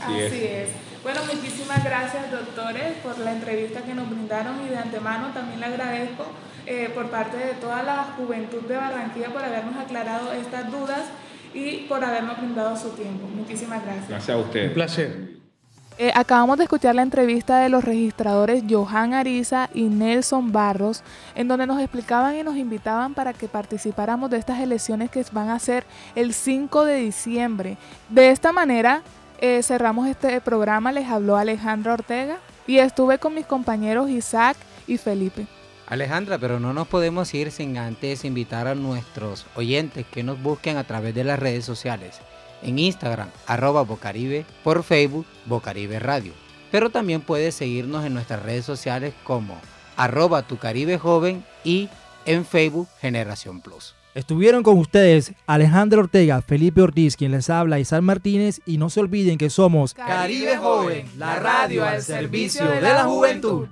Así, 0.00 0.18
es. 0.18 0.68
Bueno, 1.02 1.20
muchísimas 1.32 1.82
gracias, 1.82 2.30
doctores, 2.30 2.94
por 3.02 3.18
la 3.18 3.32
entrevista 3.32 3.82
que 3.82 3.94
nos 3.94 4.08
brindaron 4.08 4.54
y 4.66 4.68
de 4.68 4.76
antemano 4.76 5.32
también 5.32 5.58
le 5.58 5.66
agradezco 5.66 6.26
eh, 6.66 6.90
por 6.94 7.10
parte 7.10 7.36
de 7.36 7.54
toda 7.54 7.82
la 7.82 8.14
juventud 8.16 8.60
de 8.62 8.76
Barranquilla 8.76 9.30
por 9.30 9.42
habernos 9.42 9.76
aclarado 9.76 10.32
estas 10.32 10.70
dudas 10.70 11.00
y 11.54 11.86
por 11.88 12.04
habernos 12.04 12.38
brindado 12.38 12.76
su 12.76 12.90
tiempo. 12.90 13.26
Muchísimas 13.34 13.84
gracias. 13.84 14.08
Gracias 14.08 14.36
a 14.36 14.40
usted. 14.40 14.68
Un 14.68 14.74
placer. 14.74 15.32
Eh, 15.98 16.10
acabamos 16.14 16.56
de 16.56 16.64
escuchar 16.64 16.94
la 16.94 17.02
entrevista 17.02 17.58
de 17.58 17.68
los 17.68 17.84
registradores 17.84 18.64
Johan 18.68 19.12
Ariza 19.12 19.68
y 19.74 19.82
Nelson 19.82 20.50
Barros, 20.50 21.02
en 21.34 21.48
donde 21.48 21.66
nos 21.66 21.80
explicaban 21.80 22.34
y 22.34 22.42
nos 22.42 22.56
invitaban 22.56 23.12
para 23.12 23.34
que 23.34 23.46
participáramos 23.46 24.30
de 24.30 24.38
estas 24.38 24.60
elecciones 24.60 25.10
que 25.10 25.24
van 25.32 25.50
a 25.50 25.58
ser 25.58 25.84
el 26.14 26.32
5 26.32 26.86
de 26.86 26.96
diciembre. 26.96 27.76
De 28.08 28.30
esta 28.30 28.52
manera, 28.52 29.02
eh, 29.38 29.62
cerramos 29.62 30.08
este 30.08 30.40
programa, 30.40 30.92
les 30.92 31.08
habló 31.08 31.36
Alejandra 31.36 31.92
Ortega 31.92 32.38
y 32.66 32.78
estuve 32.78 33.18
con 33.18 33.34
mis 33.34 33.46
compañeros 33.46 34.08
Isaac 34.08 34.56
y 34.86 34.96
Felipe. 34.96 35.46
Alejandra, 35.92 36.38
pero 36.38 36.58
no 36.58 36.72
nos 36.72 36.88
podemos 36.88 37.34
ir 37.34 37.50
sin 37.50 37.76
antes 37.76 38.24
invitar 38.24 38.66
a 38.66 38.74
nuestros 38.74 39.44
oyentes 39.54 40.06
que 40.10 40.22
nos 40.22 40.42
busquen 40.42 40.78
a 40.78 40.84
través 40.84 41.14
de 41.14 41.22
las 41.22 41.38
redes 41.38 41.66
sociales. 41.66 42.18
En 42.62 42.78
Instagram, 42.78 43.28
arroba 43.46 43.82
Bocaribe, 43.82 44.46
por 44.64 44.84
Facebook, 44.84 45.26
Bocaribe 45.44 45.98
Radio. 45.98 46.32
Pero 46.70 46.88
también 46.88 47.20
puedes 47.20 47.56
seguirnos 47.56 48.06
en 48.06 48.14
nuestras 48.14 48.42
redes 48.42 48.64
sociales 48.64 49.12
como 49.22 49.60
arroba 49.98 50.40
tu 50.40 50.56
Caribe 50.56 50.96
Joven 50.96 51.44
y 51.62 51.90
en 52.24 52.46
Facebook 52.46 52.88
Generación 53.02 53.60
Plus. 53.60 53.94
Estuvieron 54.14 54.62
con 54.62 54.78
ustedes 54.78 55.34
Alejandro 55.46 56.00
Ortega, 56.00 56.40
Felipe 56.40 56.80
Ortiz, 56.80 57.18
quien 57.18 57.32
les 57.32 57.50
habla, 57.50 57.78
y 57.80 57.84
San 57.84 58.04
Martínez, 58.04 58.62
y 58.64 58.78
no 58.78 58.88
se 58.88 59.00
olviden 59.00 59.36
que 59.36 59.50
somos 59.50 59.92
Caribe 59.92 60.56
Joven, 60.56 61.06
la 61.18 61.38
radio 61.38 61.84
al 61.84 62.00
servicio 62.00 62.66
de 62.66 62.80
la 62.80 63.04
juventud. 63.04 63.68